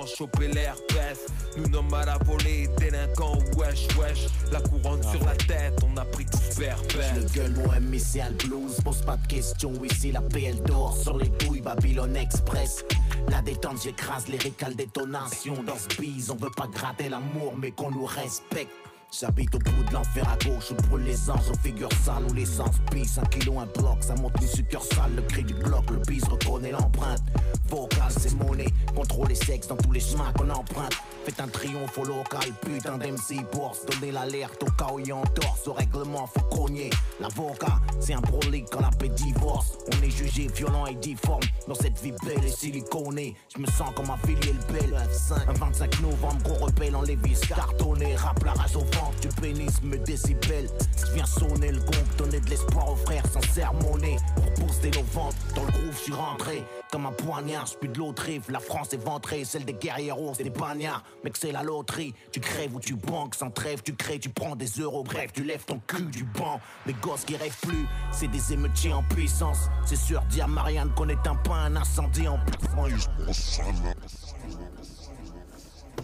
[0.06, 1.26] choper l'herpès.
[1.56, 4.26] Nous nomme à la volée, délinquants, wesh wesh.
[4.52, 8.76] La couronne sur la tête, on a pris tout Je le gueule, mon MCL Blues,
[8.84, 12.84] pose pas de questions, ici la PL d'or sur les douilles, Babylone Express.
[13.28, 17.70] La détente, j'écrase les récales détonation dans ce bise, on veut pas gratter l'amour, mais
[17.70, 18.70] qu'on nous respecte.
[19.12, 22.76] J'habite au bout de l'enfer à gauche, brûle les anges aux figures sales ou l'essence
[22.92, 23.18] pisse.
[23.18, 25.16] Un kilo, un bloc, ça monte une succursale.
[25.16, 27.20] Le cri du bloc, le bise reconnaît l'empreinte.
[27.68, 30.94] Vocal, c'est monnaie, contrôle les sexes dans tous les chemins qu'on emprunte.
[31.24, 35.12] Faites un triomphe au local, putain d'MC pour se donner l'alerte au cas où il
[35.12, 35.66] un torse.
[35.66, 36.90] Au règlement, faut cogner.
[37.20, 39.76] L'avocat, c'est un prolique quand la paix divorce.
[39.92, 43.36] On est jugé violent et difforme dans cette vie belle et siliconée.
[43.54, 44.94] Je me sens comme un filier le bel.
[44.94, 48.14] Un 25 novembre, gros rebelle en lévis cartonné.
[48.16, 50.68] Rap la rage au ventre, du pénis me décibelle.
[50.98, 54.16] Je viens sonner le gong, donner de l'espoir aux frères sans sermonner.
[54.36, 56.62] Pour booster nos ventes, dans le groove, je suis rentré.
[56.90, 58.42] Comme un poignard, je de l'autre rive.
[58.50, 61.04] La France est ventrée, celle des guerriers c'est des bagnards.
[61.24, 62.14] Mec, c'est la loterie.
[62.32, 63.82] Tu crèves ou tu banques sans trêve.
[63.82, 65.04] Tu crées, tu prends des euros.
[65.04, 66.60] Bref, tu lèves ton cul du banc.
[66.86, 69.68] Les gosses qui rêvent plus, c'est des émeutiers en puissance.
[69.86, 72.38] C'est sûr, dis à Marianne qu'on éteint pas un incendie en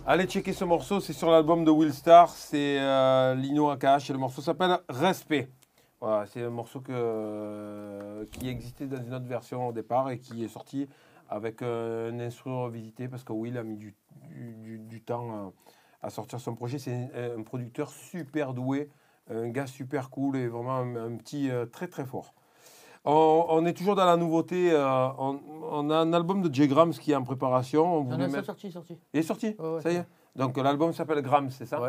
[0.04, 4.12] Allez checker ce morceau, c'est sur l'album de Will Star, c'est euh, Lino Akash et
[4.12, 5.48] le morceau s'appelle Respect.
[6.26, 10.48] C'est un morceau euh, qui existait dans une autre version au départ et qui est
[10.48, 10.88] sorti
[11.28, 13.94] avec euh, un instrument revisité parce que Will a mis du,
[15.04, 15.52] temps
[16.02, 16.78] à sortir son projet.
[16.78, 18.90] C'est un, producteur super doué,
[19.30, 22.34] un gars super cool et vraiment un, un petit très très fort.
[23.06, 24.72] On, on est toujours dans la nouveauté.
[24.72, 25.38] euh, on,
[25.70, 27.98] on a un album de Jay Grams qui est en préparation.
[27.98, 28.98] On voulait non, c'est mettre- sorti, sorti.
[29.14, 30.04] il est sorti Ouais, ouais, Ça y est
[30.34, 31.80] Donc l'album s'appelle Grams, c'est ça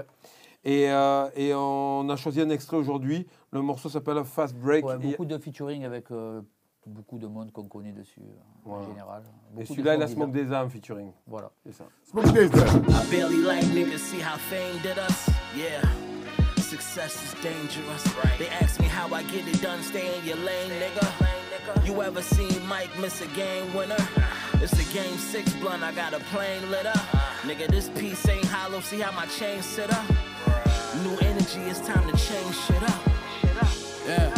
[0.64, 3.26] et, euh, et on a choisi un extrait aujourd'hui.
[3.52, 4.86] Le morceau s'appelle Fast Break.
[4.86, 6.42] Ouais, Et- beaucoup de featuring avec euh,
[6.86, 9.24] beaucoup de monde qu'on connaît dessus euh, en général.
[9.52, 10.64] Beaucoup de celui-là, il a Smoke bizarres.
[10.64, 11.12] Desa en featuring.
[11.28, 11.52] Voilà.
[11.66, 11.86] C'est ça.
[12.10, 12.66] Smoke Desa.
[12.68, 15.30] I barely like niggas, see how fame did us?
[15.56, 15.82] Yeah.
[16.78, 18.06] Success is dangerous.
[18.24, 18.38] Right.
[18.38, 21.88] They ask me how I get it done, stay in your lane, nigga.
[21.88, 23.98] You ever seen Mike miss a game winner?
[24.62, 26.98] It's a game six blunt, I got a plane lit up.
[27.42, 30.06] Nigga, this piece ain't hollow, see how my chain sit up?
[31.02, 33.02] New energy, it's time to change shit up.
[34.06, 34.30] Yeah,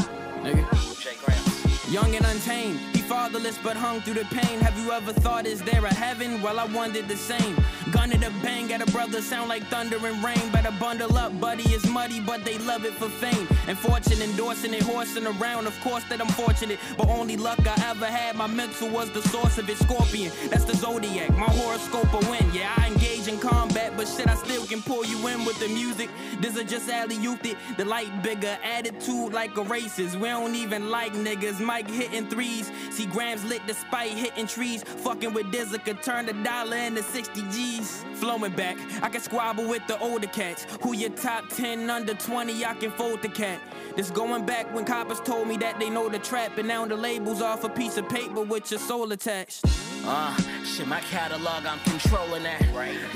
[0.41, 1.91] nigga.
[1.91, 2.79] Young and untamed,
[3.09, 4.59] fatherless but hung through the pain.
[4.59, 6.43] Have you ever thought, is there a heaven?
[6.43, 7.57] Well, I wondered the same.
[7.89, 10.51] Gun to the bang at a brother, sound like thunder and rain.
[10.51, 13.47] Better bundle up, buddy, it's muddy, but they love it for fame.
[13.67, 15.65] And fortune endorsing it, horsing around.
[15.65, 18.35] Of course that I'm fortunate, but only luck I ever had.
[18.35, 19.77] My mental was the source of it.
[19.77, 21.31] Scorpion, that's the zodiac.
[21.31, 22.45] My horoscope a win.
[22.53, 25.69] Yeah, I engage in combat, but shit, I still can pull you in with the
[25.69, 26.11] music.
[26.41, 27.57] This is just alley ooped it.
[27.77, 30.13] The light bigger, attitude like a racist.
[30.19, 31.59] We don't even like niggas.
[31.59, 32.69] Mike hitting threes.
[32.99, 34.83] See grams lit despite hitting trees.
[34.83, 38.03] Fucking with Dizza could turn the dollar into 60 G's.
[38.15, 40.67] Flowing back, I can squabble with the older cats.
[40.81, 43.61] Who your top 10 under 20, I can fold the cat.
[43.95, 46.57] This going back when coppers told me that they know the trap.
[46.57, 49.63] And now the label's off a piece of paper with your soul attached.
[50.03, 50.35] Uh,
[50.65, 52.61] shit, my catalog, I'm controlling that.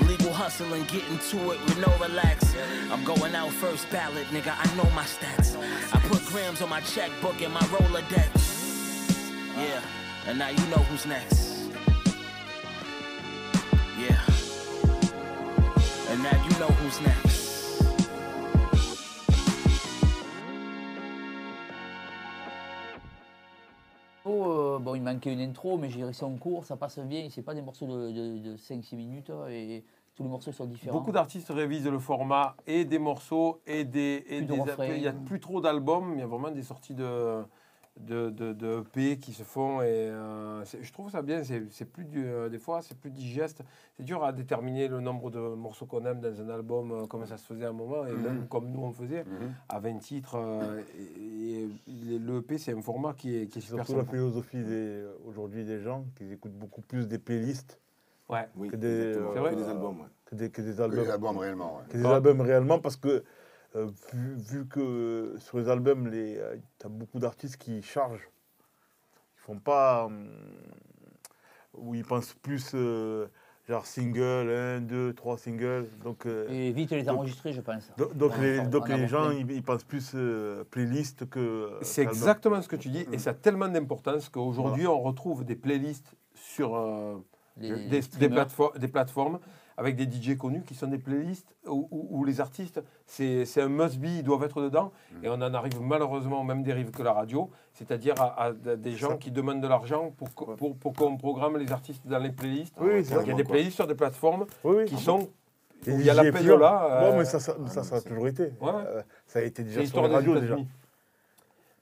[0.08, 2.56] Legal hustling, getting to it with no relax.
[2.90, 5.58] I'm going out first ballot, nigga, I know my stats.
[5.92, 8.53] I put grams on my checkbook and my Rolodex.
[9.56, 9.80] Yeah,
[10.26, 11.70] and now you know who's next.
[13.98, 14.20] Yeah.
[16.10, 17.44] And now you know who's next.
[24.24, 27.28] Oh, euh, bon, il manquait une intro, mais j'ai réussi en cours, ça passe bien.
[27.30, 29.30] C'est pas des morceaux de, de, 5-6 minutes.
[29.50, 29.84] Et
[30.14, 30.98] tous les morceaux sont différents.
[30.98, 34.24] Beaucoup d'artistes révisent le format et des morceaux et des.
[34.28, 34.86] et Plus de des- refrains.
[34.86, 37.44] il n'y a plus trop d'albums, il y a vraiment des sorties de,
[38.00, 39.80] de, de, de EP qui se font.
[39.82, 41.44] Et euh, je trouve ça bien.
[41.44, 43.62] C'est c'est plus du, euh, des fois, c'est plus digeste.
[43.96, 47.24] C'est dur à déterminer le nombre de morceaux qu'on aime dans un album, euh, comme
[47.26, 48.22] ça se faisait à un moment, et Mhm.
[48.22, 49.52] même comme nous on faisait, Mhm.
[49.68, 50.36] à 20 titres.
[50.36, 54.64] euh, et, et le EP, c'est un format qui est, qui est surtout la philosophie
[54.64, 57.80] des- aujourd'hui des gens qui écoutent beaucoup plus des playlists
[58.28, 58.48] Ouais.
[58.56, 60.00] Oui, que des, vrai Que des albums.
[60.00, 60.06] ouais.
[60.24, 60.80] que des, que des Que
[61.10, 61.36] albums.
[61.38, 61.76] réellement.
[61.76, 61.82] ouais.
[61.90, 63.22] que des albums réellement parce que
[63.76, 66.40] euh, vu, vu que sur les albums, les,
[66.78, 68.28] tu as beaucoup d'artistes qui chargent.
[69.36, 70.04] Ils font pas.
[70.06, 70.28] hum,
[71.76, 73.26] où ils pensent plus euh,
[73.68, 75.88] genre single, un, deux, trois singles.
[76.04, 77.90] Donc, euh, Et vite les donc- enregistrer, je pense.
[77.96, 81.40] donc, donc les, donc gens, ils, ils pensent plus euh, playlist que.
[81.40, 85.44] euh, C'est exactement ce que tu dis, et ça a tellement d'importance qu'aujourd'hui, on retrouve
[85.44, 87.16] des playlists sur euh,
[87.56, 88.30] Les des, des, streamers.
[88.36, 89.40] plateformes, des plateformes
[89.76, 93.60] avec des DJ connus qui sont des playlists où, où- où les artistes, c'est c'est
[93.62, 97.02] un must-be, ils doivent être dedans, et on en arrive malheureusement aux mêmes dérives que
[97.02, 101.16] la radio, c'est-à-dire à, à des gens qui demandent de l'argent pour, pour, pour qu'on
[101.16, 102.76] programme les artistes dans les playlists.
[102.80, 104.84] Oui, oui, c'est Donc, il y a des playlists sur des plateformes Oui, oui.
[104.84, 105.28] qui sont...
[105.86, 107.02] Il y a la payola.
[107.04, 108.44] Euh, mais ça, ça, ça, ça a toujours été.
[108.60, 108.70] Ouais.
[108.72, 110.56] Euh, ça a été déjà sur des radios déjà.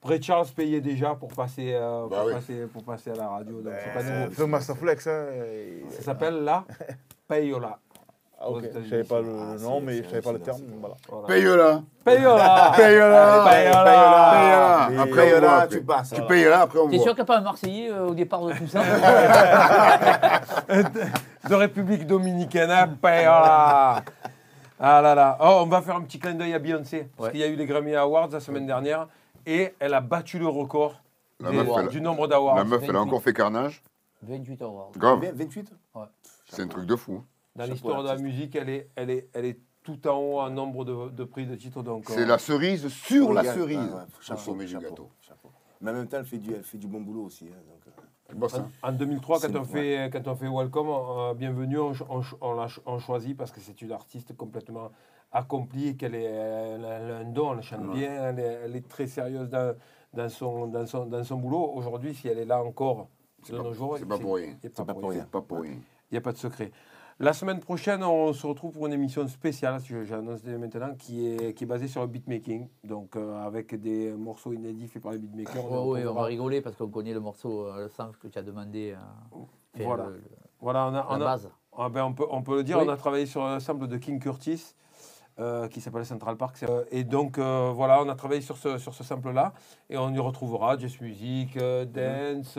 [0.03, 2.33] Ray Charles payait déjà pour passer, euh, Bah pour, oui.
[2.33, 3.61] passer, pour passer à la radio.
[3.61, 4.47] Donc c'est pas nouveau.
[4.47, 6.65] Masterflex, hein, et- Ça s'appelle la
[7.29, 7.79] payola.
[8.45, 8.63] Ah, ok.
[8.83, 10.59] Je savais pas le Ah, nom, mais je savais pas le terme.
[10.81, 10.95] Voilà.
[11.09, 11.27] Voilà.
[11.27, 11.81] Paye-la.
[12.03, 14.87] Payola Paye-la.
[14.91, 16.11] Mais Après, tu passes.
[16.13, 17.05] Tu payes là, après on T'es voit.
[17.05, 18.81] sûr qu'il n'y a pas un Marseillais euh, au départ de tout ça
[21.49, 22.71] de République dominicaine.
[22.71, 24.03] hein, payola
[24.79, 25.37] Ah là là.
[25.39, 27.09] Oh, on va faire un petit clin d'œil à Beyoncé.
[27.15, 27.31] Parce Ouais.
[27.31, 29.07] qu'il y a eu les Grammy Awards la semaine dernière.
[29.45, 30.95] Et elle a battu le record
[31.39, 32.55] La des- meuf, elle- du nombre d'awards.
[32.55, 33.81] La meuf, elle a encore fait carnage.
[34.21, 34.91] 28 awards.
[34.97, 35.19] Grave.
[35.33, 35.71] 28
[36.49, 37.23] C'est un truc de fou.
[37.55, 40.39] Dans Chapeau l'histoire de la musique, elle est, elle, est, elle est tout en haut
[40.39, 41.83] en nombre de, de prix de titres.
[41.83, 43.77] Donc, C'est euh, la cerise sur la cerise.
[43.91, 45.09] ah ouais, Au chapeau, sommet du chapeau, gâteau.
[45.21, 45.49] chapeau.
[45.81, 47.45] Mais en même temps, elle fait du, elle fait du bon boulot aussi.
[47.47, 47.93] hein, donc,
[48.31, 48.69] euh, bosse, hein.
[48.81, 51.93] En 2003, quand on, fait, quand on fait Welcome, euh, Bienvenue, on,
[52.41, 54.89] on l'a on choisit parce que c'est une artiste complètement
[55.31, 57.93] accomplie, et qu'elle est, elle a elle a un don, elle chante Ouais.
[57.99, 59.75] bien, elle est, elle est très sérieuse dans,
[60.13, 61.71] dans, son, dans, son, dans son boulot.
[61.75, 63.09] Aujourd'hui, si elle est là encore
[63.49, 64.55] de pas- nos jours, c'est pas pour rien.
[64.61, 65.19] C'est pas pour rien.
[65.21, 65.25] rien.
[65.31, 65.73] Pas pour rien.
[65.73, 66.71] Il n'y a pas de secret.
[67.19, 71.53] La semaine prochaine, on se retrouve pour une émission spéciale, j'annonce dès maintenant, qui est,
[71.53, 75.19] qui est basée sur le beatmaking, donc euh, avec des morceaux inédits faits par les
[75.19, 75.71] beatmakers.
[75.71, 78.39] Ouais, ouais, on va rigoler parce qu'on connaît le morceau, euh, le sample que tu
[78.39, 78.95] as demandé.
[79.35, 79.37] euh,
[79.85, 80.05] Voilà.
[80.07, 80.23] le-
[80.59, 81.49] Voilà, on a, la on a- base.
[81.77, 82.85] Ah ben, on, peut, on peut le dire, Oui.
[82.87, 84.75] on a travaillé sur un sample de King Curtis
[85.39, 86.61] euh, qui s'appelle Central Park.
[86.63, 89.53] Euh, et donc euh, voilà, on a travaillé sur ce, sur ce sample-là
[89.89, 92.55] et on y retrouvera jazz music, euh, dance,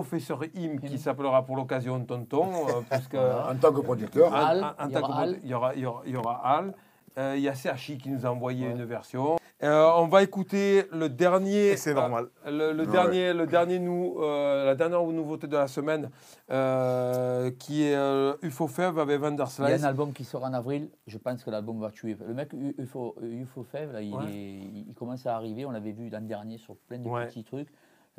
[0.00, 2.46] Professeur Im qui s'appellera pour l'occasion Tonton.
[2.68, 4.32] euh, puisque, En tant que producteur.
[4.32, 5.38] en- Al, en- en il y tant aura que- Al.
[5.42, 6.74] il y aura, il y aura, il y aura Al.
[7.18, 9.34] Euh, Il y a CHI qui nous a envoyé une version.
[9.64, 11.72] Euh, on va écouter le dernier.
[11.72, 12.28] Et c'est normal.
[12.46, 12.92] Le, le Ouais.
[12.92, 16.08] dernier, le dernier euh, la dernière nouveauté de la semaine,
[16.52, 20.52] euh, qui est euh, UFO Fev avec Il y a un album qui sort en
[20.54, 22.16] avril, je pense que l'album va tuer.
[22.26, 24.24] Le mec U- UFO, UFO Fev, là, il, Ouais.
[24.30, 27.26] est- il commence à arriver, on l'avait vu l'an dernier sur plein de Ouais.
[27.26, 27.68] petits trucs.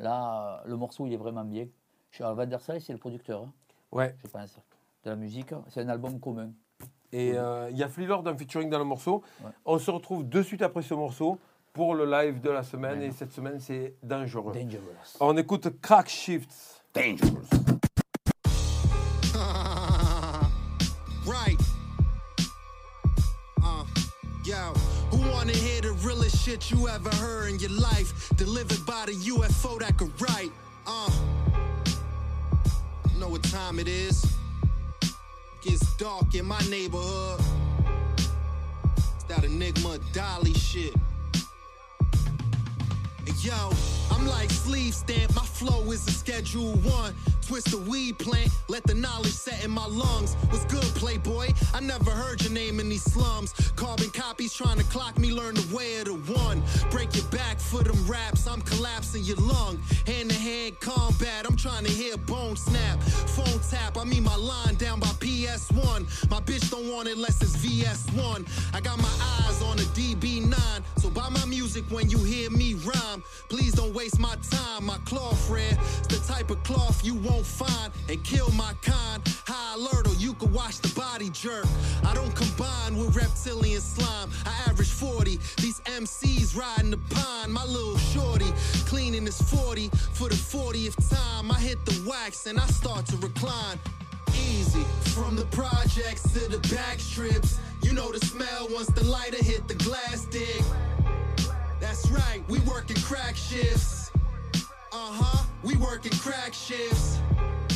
[0.02, 1.66] Là, le morceau, il est vraiment bien.
[2.10, 3.52] Je suis à Van der c'est le producteur, hein,
[3.90, 4.14] Ouais.
[4.22, 4.58] je pense,
[5.04, 5.54] de la musique.
[5.68, 6.50] C'est un album commun.
[7.12, 9.22] Et euh, il y a Fleelord en featuring dans le morceau.
[9.42, 9.50] Ouais.
[9.64, 11.38] On se retrouve de suite après ce morceau
[11.72, 13.00] pour le live de la semaine.
[13.00, 14.52] Et cette semaine, c'est dangereux.
[14.52, 15.16] Dangerous.
[15.20, 16.82] On écoute Crack Shifts.
[16.94, 17.80] Dangerous.
[26.42, 28.28] Shit you ever heard in your life?
[28.36, 30.50] Delivered by the UFO that could write.
[30.84, 31.08] Uh,
[33.16, 34.36] know what time it is?
[35.62, 37.40] Gets dark in my neighborhood.
[38.96, 40.94] It's that Enigma Dolly shit.
[43.24, 43.70] And Yo,
[44.12, 47.14] I'm like sleeve stamp, my flow is a schedule one.
[47.46, 50.34] Twist the weed plant, let the knowledge set in my lungs.
[50.50, 51.48] What's good, playboy?
[51.74, 53.52] I never heard your name in these slums.
[53.74, 56.62] Carbon copies trying to clock me, learn the way of the one.
[56.90, 59.80] Break your back for them raps, I'm collapsing your lung.
[60.06, 63.02] Hand to hand combat, I'm trying to hear bone snap.
[63.02, 66.30] Phone tap, I mean my line down by PS1.
[66.30, 68.46] My bitch don't want it unless it's VS1.
[68.74, 70.54] I got my eyes on a DB9,
[70.96, 73.22] so buy my music when you hear me rhyme.
[73.48, 74.84] Please don't waste my time.
[74.84, 79.22] My cloth rare, it's the type of cloth you won't find and kill my kind.
[79.46, 81.66] High alert, or you can watch the body jerk.
[82.04, 84.30] I don't combine with reptilian slime.
[84.44, 85.38] I average 40.
[85.58, 87.52] These MCs riding the pine.
[87.52, 88.50] My little shorty
[88.86, 91.52] cleaning his 40 for the 40th time.
[91.52, 93.78] I hit the wax and I start to recline.
[94.34, 94.82] Easy
[95.14, 99.68] from the projects to the back strips, you know the smell once the lighter hit
[99.68, 100.64] the glass dig.
[102.02, 104.10] That's right, we working crack shifts.
[104.54, 104.58] Uh
[104.92, 107.20] huh, we working crack shifts.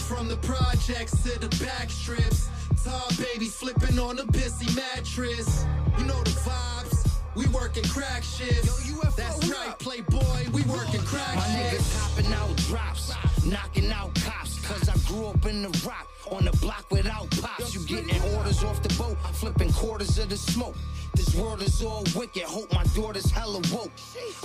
[0.08, 2.48] From the projects to the back strips,
[2.84, 5.64] tall baby flipping on a busy mattress.
[5.98, 8.90] You know the vibes, we working crack shifts.
[9.16, 11.96] That's right, playboy, we working crack My niggas shifts.
[11.96, 14.58] hopping out drops, knocking out cops.
[14.66, 17.74] Cause I grew up in the rock, on the block without pops.
[17.74, 20.74] You getting orders off the boat, flipping quarters of the smoke.
[21.16, 23.90] This world is all wicked, hope my daughter's hella woke.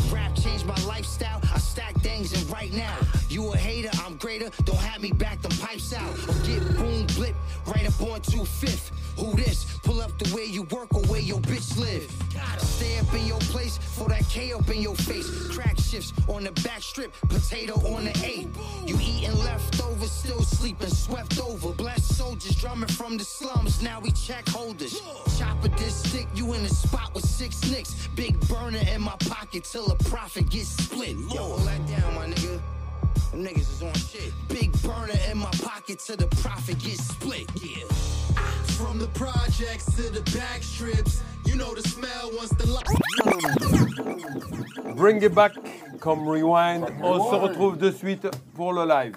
[0.09, 2.97] Rap changed my lifestyle, I stack things and right now.
[3.27, 6.13] You a hater, I'm greater, don't have me back them pipes out.
[6.29, 7.35] Or get boom blip,
[7.67, 8.91] right up on 25th.
[9.17, 9.79] Who this?
[9.83, 12.09] Pull up the way you work or where your bitch live.
[12.59, 15.47] Stay up in your place for that K up in your face.
[15.49, 18.47] Crack shifts on the back strip, potato on the eight.
[18.85, 21.73] You eating leftovers, still sleeping, swept over.
[21.73, 25.01] Blessed soldiers drumming from the slums, now we check holders.
[25.37, 28.07] Chopper this stick, you in the spot with six nicks.
[28.15, 31.17] Big burner in my pocket till a profit gets split.
[31.33, 32.59] Yo, that down, my nigga.
[33.31, 34.33] Them niggas is on shit.
[34.49, 37.49] Big burner in my pocket till the profit gets split.
[37.63, 37.87] Yeah.
[38.75, 42.85] From the projects to the back strips, you know the smell once the light.
[44.97, 45.53] Bring it back
[46.01, 46.83] comme rewind.
[47.01, 49.15] On se retrouve de suite pour le live.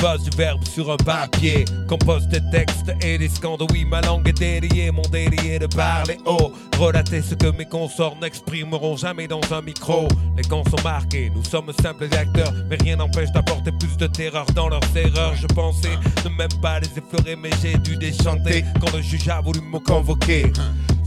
[0.00, 3.62] Pose du verbe sur un papier, compose des textes et des scandes.
[3.70, 6.52] Oui, ma langue est dédiée, mon délié de parler haut.
[6.78, 10.08] Relater ce que mes consorts n'exprimeront jamais dans un micro.
[10.38, 14.46] Les camps sont marqués, nous sommes simples acteurs, mais rien n'empêche d'apporter plus de terreur
[14.54, 15.34] dans leurs erreurs.
[15.36, 19.42] Je pensais ne même pas les effleurer, mais j'ai dû déchanter quand le juge a
[19.42, 20.50] voulu me convoquer.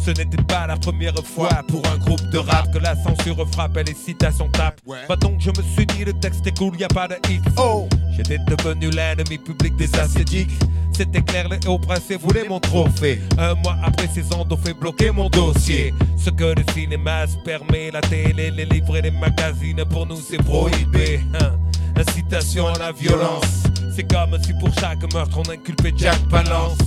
[0.06, 3.78] Ce n'était pas la première fois pour un groupe de rap que la censure frappe
[3.78, 4.82] et les citations tapent.
[4.86, 7.42] Bah donc je me suis dit le texte est cool, y a pas de X.
[7.58, 10.52] Oh, j'étais devenu l'ennemi public des ascétiques.
[10.92, 13.22] C'était clair, les hauts princiers voulaient mon trophée.
[13.38, 15.94] Un mois après, ces ondes ont fait bloquer mon dossier.
[16.18, 20.18] Ce que le cinéma se permet, la télé, les livres et les magazines, pour nous
[20.18, 21.22] c'est prohibé.
[21.40, 21.54] Hein.
[21.96, 23.64] Incitation à la violence.
[23.96, 26.78] C'est comme si pour chaque meurtre on inculpait Jack Palance.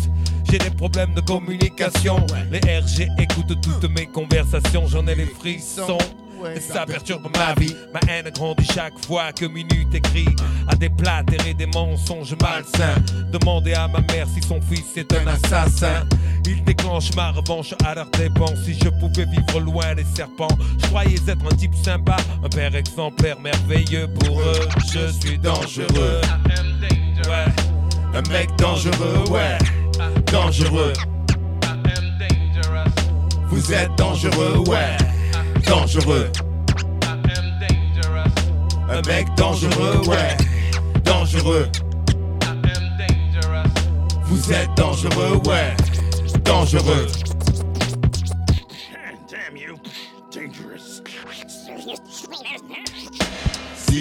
[0.51, 2.25] J'ai des problèmes de communication.
[2.51, 5.99] Les RG écoutent toutes mes conversations, j'en ai les frissons.
[6.55, 7.75] Et ça perturbe ma vie.
[7.93, 10.29] Ma haine grandit chaque fois que Minute écrit
[10.69, 13.03] à des plates et des mensonges malsains.
[13.33, 16.07] Demandez à ma mère si son fils est un assassin.
[16.45, 18.55] Il déclenche ma revanche à leur dépens.
[18.65, 22.75] Si je pouvais vivre loin des serpents, je croyais être un type sympa, un père
[22.77, 24.69] exemplaire merveilleux pour eux.
[24.93, 26.21] Je suis dangereux.
[27.25, 27.53] Ouais.
[28.15, 29.59] Un mec dangereux, ouais.
[30.37, 30.93] Dangereux.
[33.49, 34.99] Vous êtes dangereux, ouais.
[35.66, 36.30] Dangereux.
[38.91, 40.37] Un mec dangereux, ouais.
[41.05, 41.68] Dangereux.
[44.26, 45.74] Vous êtes dangereux, ouais.
[46.45, 47.07] Dangereux.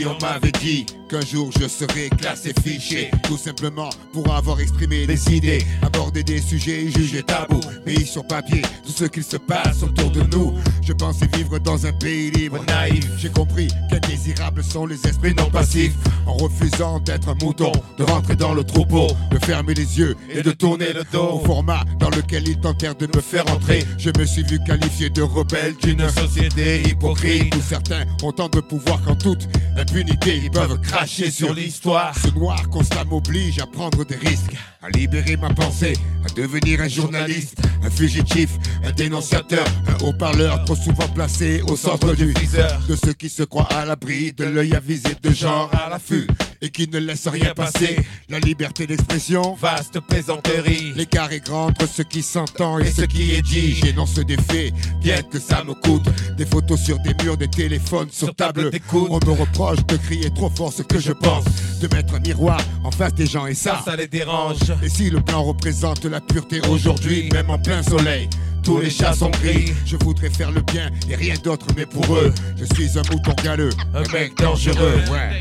[0.04, 5.34] On m'avait dit qu'un jour je serais classé fiché, tout simplement pour avoir exprimé des
[5.34, 10.12] idées, aborder des sujets jugés tabous, mis sur papier tout ce qu'il se passe autour
[10.12, 10.54] de nous.
[10.82, 13.06] Je pensais vivre dans un pays libre, naïf.
[13.18, 15.94] J'ai compris qu'indésirables sont les esprits non passifs.
[16.28, 20.42] En refusant d'être un mouton, de rentrer dans le troupeau, de fermer les yeux et
[20.42, 23.86] de tourner le dos au format dans lequel ils tentèrent de me faire entrer.
[23.98, 28.60] Je me suis vu qualifié de rebelle d'une société hypocrite où certains ont tant de
[28.60, 29.48] pouvoir qu'en toute
[29.94, 32.14] ils peuvent cracher sur l'histoire.
[32.18, 35.94] Ce noir constat m'oblige à prendre des risques, à libérer ma pensée,
[36.26, 38.50] à devenir un journaliste, un fugitif,
[38.84, 42.82] un dénonciateur, un haut-parleur trop souvent placé au centre du viseur.
[42.88, 46.28] de ceux qui se croient à l'abri de l'œil avisé de genre à l'affût
[46.66, 47.98] et qui ne laissent rien passer.
[48.30, 50.94] La liberté d'expression, vaste plaisanterie.
[50.96, 53.76] L'écart est grand entre ce qui s'entend et ce qui est dit.
[53.76, 56.06] J'énonce des faits, bien que ça me coûte.
[56.38, 59.08] Des photos sur des murs, des téléphones sur table d'écoute.
[59.10, 61.46] On me reproche de crier trop fort ce que je pense,
[61.82, 64.58] de mettre un miroir en face des gens et ça, Ça les dérange.
[64.82, 68.28] Et si le blanc représente la pureté aujourd'hui, même en plein soleil.
[68.64, 72.16] Tous les chats sont gris, je voudrais faire le bien et rien d'autre, mais pour
[72.16, 75.38] eux, je suis un mouton galeux, Un mec dangereux, ouais.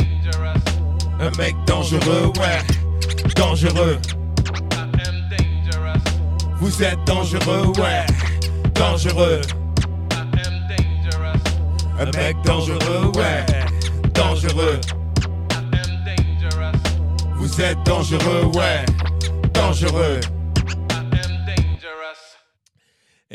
[1.20, 2.60] Un mec dangereux, ouais.
[3.36, 3.98] Dangereux.
[6.60, 8.06] Vous êtes dangereux, ouais.
[8.74, 9.40] Dangereux.
[11.98, 13.46] Un mec dangereux, ouais.
[14.12, 14.80] Dangereux.
[17.36, 18.84] Vous êtes dangereux, ouais.
[19.52, 20.20] Dangereux.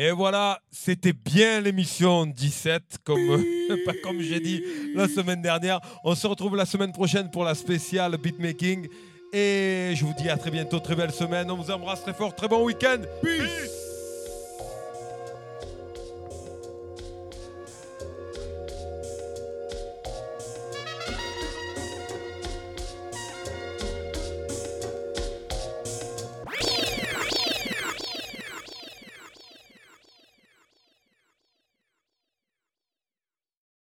[0.02, 3.43] Et voilà, c'était bien l'émission 17, comme,
[3.86, 4.64] pas comme j'ai dit
[4.95, 5.82] la semaine dernière.
[6.06, 8.88] On se retrouve la semaine prochaine pour la spéciale beatmaking.
[9.34, 11.52] Et je vous dis à très bientôt, très belle semaine.
[11.52, 13.00] On vous embrasse très fort, très bon week-end.
[13.22, 13.79] Peace